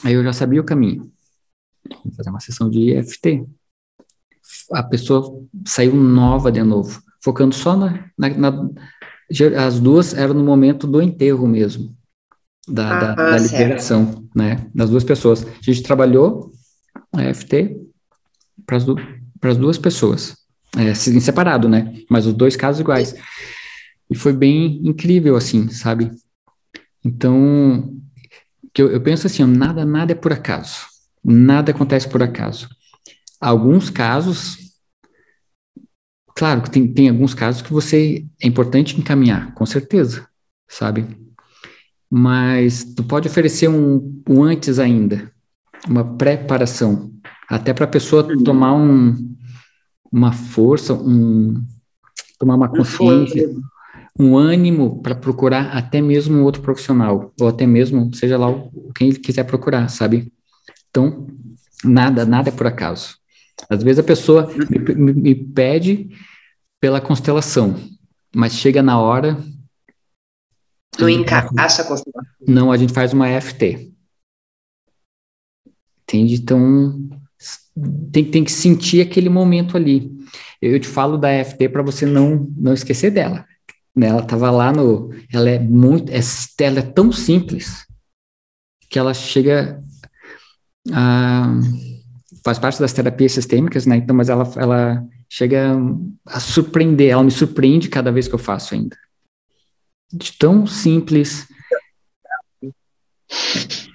[0.03, 1.09] Aí eu já sabia o caminho.
[2.03, 3.45] Vou fazer uma sessão de EFT
[4.71, 8.69] a pessoa saiu nova de novo, focando só na, na, na
[9.57, 11.95] as duas eram no momento do enterro mesmo,
[12.67, 15.45] da, ah, da, da liberação, né, das duas pessoas.
[15.45, 16.51] A gente trabalhou
[17.13, 17.77] a FT
[18.65, 20.35] para as duas pessoas,
[20.77, 23.15] é, em separado, né, mas os dois casos iguais.
[24.09, 26.11] E foi bem incrível, assim, sabe?
[27.03, 27.95] Então,
[28.73, 30.85] que eu, eu penso assim, nada, nada é por acaso.
[31.23, 32.69] Nada acontece por acaso.
[33.39, 34.57] Alguns casos,
[36.35, 40.27] claro que tem, tem alguns casos que você é importante encaminhar, com certeza,
[40.67, 41.24] sabe?
[42.09, 45.31] Mas tu pode oferecer um, um antes ainda,
[45.87, 47.11] uma preparação,
[47.49, 48.43] até para a pessoa uhum.
[48.43, 49.35] tomar um,
[50.11, 51.63] uma força, um,
[52.39, 53.49] tomar uma consciência,
[54.17, 58.47] um ânimo para procurar até mesmo outro profissional, ou até mesmo, seja lá
[58.95, 60.31] quem ele quiser procurar, sabe?
[60.89, 61.27] Então,
[61.83, 63.17] nada, nada é por acaso.
[63.69, 66.09] Às vezes a pessoa me, me, me pede
[66.79, 67.75] pela constelação,
[68.33, 69.37] mas chega na hora.
[70.99, 72.33] Não encaixa a constelação.
[72.47, 73.93] Não, a gente faz uma EFT.
[76.03, 76.35] Entende?
[76.35, 77.09] Então,
[78.11, 80.11] tem, tem que sentir aquele momento ali.
[80.61, 83.45] Eu te falo da EFT para você não, não esquecer dela.
[83.95, 84.07] Né?
[84.07, 85.13] Ela estava lá no.
[85.31, 86.11] Ela é muito.
[86.11, 86.19] É,
[86.59, 87.85] ela é tão simples
[88.89, 89.83] que ela chega
[90.91, 91.59] a
[92.45, 93.97] faz parte das terapias sistêmicas, né?
[93.97, 95.75] Então, mas ela, ela chega
[96.27, 98.95] a surpreender, ela me surpreende cada vez que eu faço ainda.
[100.15, 101.47] De tão simples.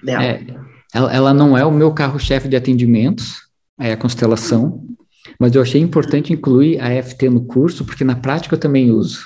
[0.07, 0.45] É,
[0.93, 3.47] ela, ela não é o meu carro-chefe de atendimentos,
[3.79, 4.85] é a constelação,
[5.39, 9.25] mas eu achei importante incluir a EFT no curso, porque na prática eu também uso.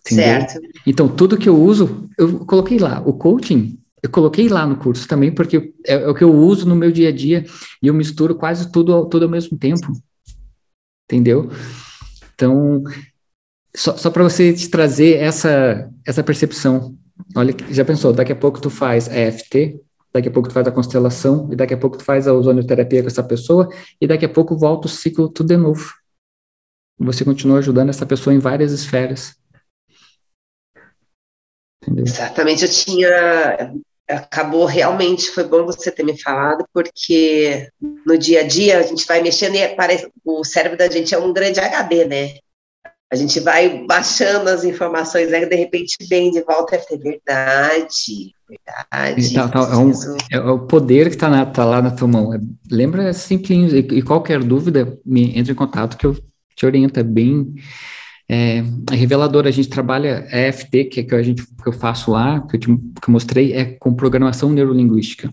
[0.00, 0.24] Entendeu?
[0.24, 0.60] Certo.
[0.86, 3.00] Então, tudo que eu uso, eu coloquei lá.
[3.04, 6.68] O coaching eu coloquei lá no curso também, porque é, é, o que eu uso
[6.68, 7.46] no meu dia a dia
[7.80, 9.92] e eu misturo quase tudo, tudo ao mesmo tempo.
[11.04, 11.50] Entendeu?
[12.34, 12.82] Então,
[13.74, 16.96] só, só para você te trazer essa, essa percepção.
[17.36, 19.80] Olha, já pensou, daqui a pouco tu faz a EFT,
[20.12, 23.02] daqui a pouco tu faz a constelação, e daqui a pouco tu faz a ozonioterapia
[23.02, 23.68] com essa pessoa,
[24.00, 25.92] e daqui a pouco volta o ciclo tudo de novo.
[26.98, 29.34] Você continua ajudando essa pessoa em várias esferas.
[31.82, 32.04] Entendeu?
[32.04, 33.74] Exatamente, eu tinha
[34.08, 37.68] acabou realmente foi bom você ter me falado porque
[38.04, 41.18] no dia a dia a gente vai mexendo e parece o cérebro da gente é
[41.18, 42.34] um grande HD, né?
[43.12, 49.34] A gente vai baixando as informações, aí de repente vem de volta é verdade, verdade.
[49.34, 49.92] Tá, tá, é, um,
[50.30, 52.32] é, o poder que está tá lá na tua mão.
[52.32, 52.40] É,
[52.70, 56.16] lembra simples e, e qualquer dúvida me entre em contato que eu
[56.56, 57.00] te oriento.
[57.00, 57.54] É bem
[58.26, 59.46] é, é revelador.
[59.46, 62.60] A gente trabalha EFT, que, é que, a gente, que eu faço lá, que eu,
[62.60, 65.30] te, que eu mostrei, é com programação neurolinguística.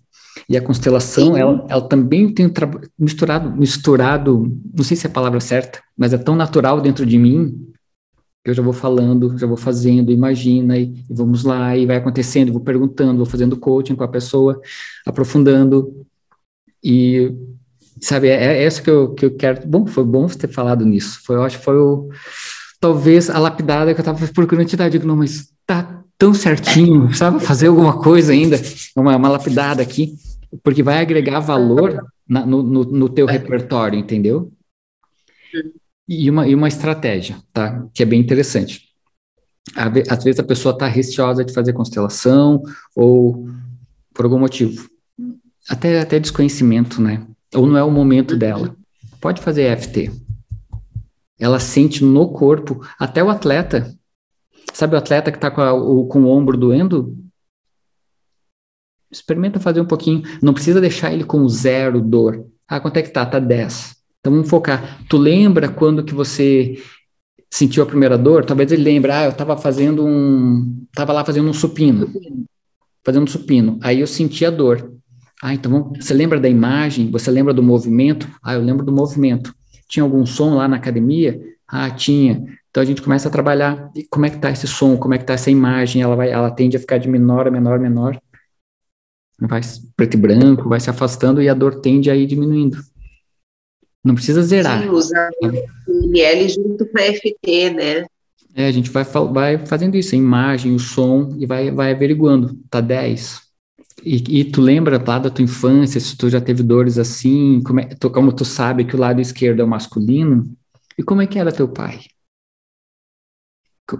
[0.50, 2.52] E a constelação, ela, ela, também tem
[2.98, 7.20] misturado, misturado, não sei se é a palavra certa, mas é tão natural dentro de
[7.20, 7.56] mim
[8.44, 12.52] Eu já vou falando, já vou fazendo, imagina, e, e vamos lá, e vai acontecendo,
[12.52, 14.60] vou perguntando, vou fazendo coaching com a pessoa,
[15.06, 16.06] aprofundando,
[16.84, 17.32] e
[18.02, 19.68] sabe, é, é isso que eu, que eu quero.
[19.68, 21.20] Bom, foi bom você ter falado nisso.
[21.26, 22.10] Foi, eu acho que foi o,
[22.80, 24.90] talvez a lapidada que eu estava procurando te dar.
[24.90, 27.40] Digo, não, mas tá tão certinho, sabe?
[27.40, 28.60] Fazer alguma coisa ainda,
[28.96, 30.16] uma, uma lapidada aqui,
[30.64, 34.52] porque vai agregar valor na, no, no, no teu repertório, entendeu?
[36.08, 37.88] E uma, e uma estratégia, tá?
[37.94, 38.90] Que é bem interessante.
[39.76, 42.64] Às vezes a pessoa está receosa de fazer constelação
[42.96, 43.48] ou
[44.14, 44.90] por algum motivo.
[45.70, 47.26] Até, até desconhecimento, né?
[47.54, 48.76] Ou não é o momento dela.
[49.22, 50.12] Pode fazer EFT.
[51.40, 53.94] Ela sente no corpo, até o atleta.
[54.74, 57.16] Sabe o atleta que está com, o, com o ombro doendo?
[59.12, 60.24] Experimenta fazer um pouquinho.
[60.42, 62.46] Não precisa deixar ele com zero dor.
[62.68, 63.26] Ah, quanto é que tá?
[63.26, 63.96] Tá 10.
[64.20, 65.00] Então vamos focar.
[65.08, 66.78] Tu lembra quando que você
[67.50, 68.46] sentiu a primeira dor?
[68.46, 70.86] Talvez ele lembre, ah, eu estava fazendo um.
[70.90, 72.12] Estava lá fazendo um supino.
[73.04, 73.80] Fazendo um supino.
[73.82, 74.94] Aí eu senti a dor.
[75.42, 77.10] Ah, então você lembra da imagem?
[77.12, 78.28] Você lembra do movimento?
[78.44, 79.56] Ah, eu lembro do movimento.
[79.88, 81.40] Tinha algum som lá na academia?
[81.68, 82.44] Ah, tinha.
[82.70, 83.90] Então a gente começa a trabalhar.
[83.96, 84.98] E como é que está esse som?
[84.98, 86.02] Como é que está essa imagem?
[86.02, 88.20] Ela vai, ela tende a ficar de menor a menor, menor.
[89.42, 89.62] Vai
[89.96, 92.78] preto e branco, vai se afastando e a dor tende a ir diminuindo.
[94.04, 94.82] Não precisa zerar.
[94.82, 95.30] Sim, usar
[95.88, 98.06] ML junto com a FT, né?
[98.56, 102.58] É, a gente vai, vai fazendo isso, a imagem, o som, e vai, vai averiguando.
[102.70, 103.50] Tá 10,
[104.04, 107.80] e, e, tu lembra lá da tua infância, se tu já teve dores assim, como,
[107.80, 110.50] é, tu, como tu sabe que o lado esquerdo é o masculino,
[110.98, 112.00] e como é que era teu pai?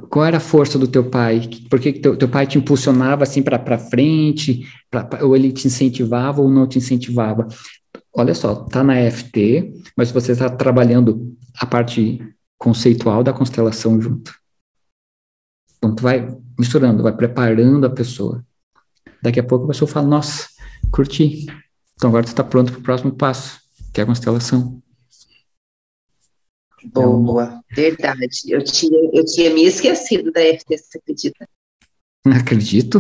[0.10, 1.50] Qual era a força do teu pai?
[1.70, 4.68] Por que teu, teu pai te impulsionava assim para frente?
[4.90, 7.48] Pra, ou ele te incentivava ou não te incentivava?
[8.14, 12.20] Olha só, tá na FT, mas você está trabalhando a parte
[12.58, 14.34] conceitual da constelação junto.
[15.78, 16.28] Então, tu vai
[16.58, 18.44] misturando, vai preparando a pessoa.
[19.24, 20.48] Daqui a pouco a pessoa fala, nossa,
[20.92, 21.46] curti.
[21.96, 23.60] Então agora tu está pronto para o próximo passo,
[23.94, 24.82] que é a constelação.
[26.86, 28.42] Boa, verdade.
[28.48, 31.50] Eu tinha, eu tinha me esquecido da FT, você acredita?
[32.26, 33.00] Acredito.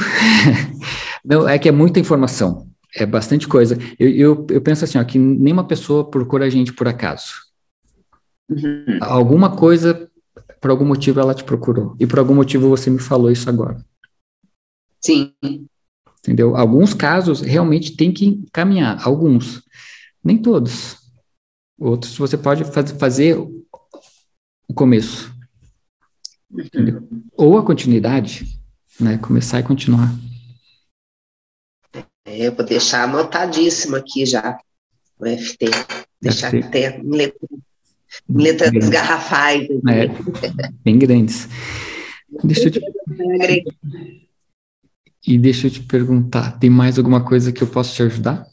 [1.24, 3.78] Não, é que é muita informação, é bastante coisa.
[4.00, 7.34] Eu, eu, eu penso assim, ó, que nenhuma pessoa procura a gente por acaso.
[8.50, 8.98] Uhum.
[9.02, 10.10] Alguma coisa,
[10.60, 11.96] por algum motivo, ela te procurou.
[12.00, 13.84] E por algum motivo você me falou isso agora.
[15.02, 15.34] Sim
[16.20, 16.56] entendeu?
[16.56, 19.64] Alguns casos realmente tem que caminhar, alguns,
[20.24, 20.98] nem todos.
[21.80, 23.38] Outros você pode faz, fazer
[24.70, 25.34] o começo,
[26.52, 27.08] entendeu?
[27.36, 28.46] Ou a continuidade,
[29.00, 29.18] né?
[29.18, 30.14] Começar e continuar.
[32.24, 34.60] É, eu vou deixar anotadíssimo aqui já
[35.18, 35.66] o FT.
[36.22, 36.68] Deixar FT.
[36.68, 37.50] até letra,
[38.30, 39.68] letras garrafais.
[39.90, 40.08] É,
[40.84, 41.50] bem grandes.
[42.44, 42.82] Deixa eu te...
[45.26, 48.48] E deixa eu te perguntar, tem mais alguma coisa que eu possa te ajudar?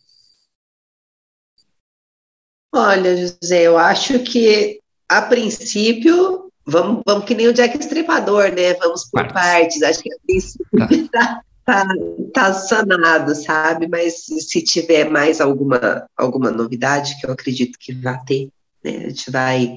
[2.75, 8.75] Olha, José, eu acho que a princípio vamos, vamos que nem o Jack Estripador, né?
[8.75, 9.79] Vamos por partes.
[9.79, 9.83] partes.
[9.83, 11.43] Acho que a princípio tá.
[11.67, 11.87] tá, tá,
[12.33, 13.89] tá sanado, sabe?
[13.89, 18.49] Mas se tiver mais alguma, alguma novidade, que eu acredito que vai ter,
[18.85, 18.97] né?
[18.99, 19.77] A gente vai.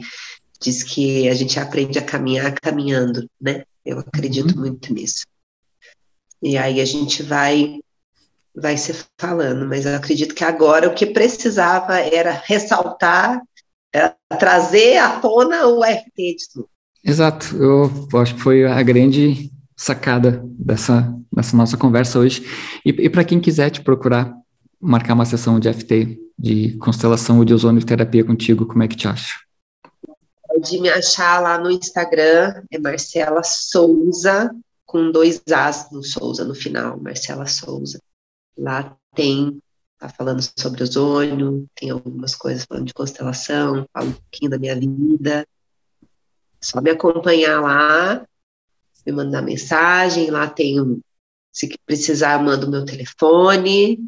[0.61, 3.63] Diz que a gente aprende a caminhar caminhando, né?
[3.85, 4.61] Eu acredito uhum.
[4.61, 5.25] muito nisso.
[6.41, 7.79] E aí a gente vai
[8.53, 13.41] vai se falando, mas eu acredito que agora o que precisava era ressaltar,
[13.93, 16.69] era trazer à tona o FT de tudo.
[17.03, 22.45] Exato, eu acho que foi a grande sacada dessa, dessa nossa conversa hoje.
[22.85, 24.33] E, e para quem quiser te procurar,
[24.79, 28.97] marcar uma sessão de FT, de constelação ou de ozônio terapia contigo, como é que
[28.97, 29.39] te acha?
[30.47, 34.51] Pode me achar lá no Instagram, é Marcela Souza,
[34.85, 37.99] com dois As no Souza no final, Marcela Souza.
[38.57, 39.61] Lá tem,
[39.99, 44.75] tá falando sobre ozônio, tem algumas coisas falando de constelação, fala um pouquinho da minha
[44.75, 45.45] vida.
[46.61, 48.25] Só me acompanhar lá,
[49.05, 51.01] me mandar mensagem, lá tem,
[51.51, 53.99] se precisar, manda o meu telefone.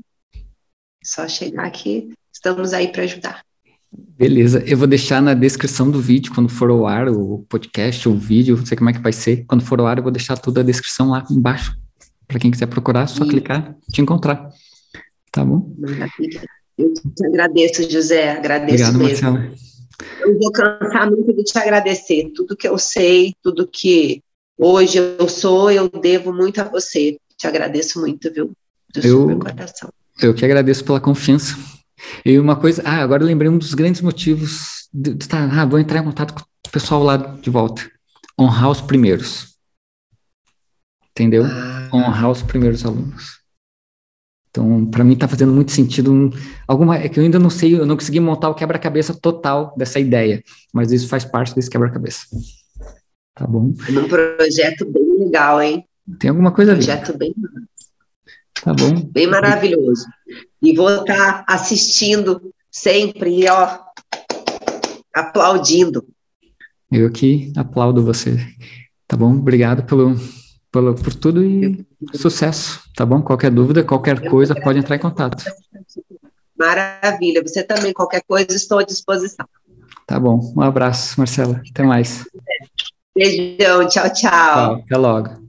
[1.03, 3.43] Só chegar aqui, estamos aí para ajudar.
[3.91, 8.15] Beleza, eu vou deixar na descrição do vídeo, quando for ao ar, o podcast o
[8.15, 9.43] vídeo, não sei como é que vai ser.
[9.45, 11.77] Quando for ao ar, eu vou deixar toda a descrição lá embaixo.
[12.27, 13.29] Para quem quiser procurar, só Sim.
[13.29, 14.49] clicar te encontrar.
[15.31, 15.73] Tá bom?
[16.77, 19.31] Eu te agradeço, José, agradeço Obrigado, mesmo.
[19.31, 19.53] Marcela.
[20.19, 22.31] Eu vou cansar muito de te agradecer.
[22.35, 24.21] Tudo que eu sei, tudo que
[24.57, 27.17] hoje eu sou, eu devo muito a você.
[27.37, 28.51] Te agradeço muito, viu?
[28.93, 29.39] Do eu,
[30.21, 31.55] eu que agradeço pela confiança
[32.25, 35.65] e uma coisa, ah, agora eu lembrei um dos grandes motivos de, de tá, ah,
[35.65, 37.89] vou entrar em contato com o pessoal lá de volta.
[38.39, 39.55] honrar os primeiros.
[41.11, 41.45] Entendeu?
[41.45, 41.89] Ah.
[41.93, 43.40] Honrar os primeiros alunos.
[44.51, 46.29] Então, para mim está fazendo muito sentido um,
[46.67, 49.97] alguma é que eu ainda não sei, eu não consegui montar o quebra-cabeça total dessa
[49.97, 50.43] ideia,
[50.73, 52.25] mas isso faz parte desse quebra-cabeça.
[53.33, 53.73] Tá bom?
[53.87, 55.85] É um projeto bem legal, hein?
[56.19, 56.85] Tem alguma coisa ali?
[56.85, 57.33] Projeto bem
[58.61, 59.01] Tá bom.
[59.11, 60.05] Bem maravilhoso.
[60.61, 63.79] E vou estar assistindo sempre, ó,
[65.13, 66.05] aplaudindo.
[66.91, 68.37] Eu aqui aplaudo você.
[69.07, 69.33] Tá bom?
[69.33, 70.15] Obrigado pelo,
[70.71, 73.21] pelo, por tudo e sucesso, tá bom?
[73.21, 75.43] Qualquer dúvida, qualquer coisa, pode entrar em contato.
[76.57, 77.41] Maravilha.
[77.41, 79.45] Você também, qualquer coisa, estou à disposição.
[80.05, 80.53] Tá bom.
[80.55, 81.61] Um abraço, Marcela.
[81.69, 82.23] Até mais.
[83.15, 83.87] Beijão.
[83.87, 84.13] Tchau, tchau.
[84.13, 85.40] tchau até logo.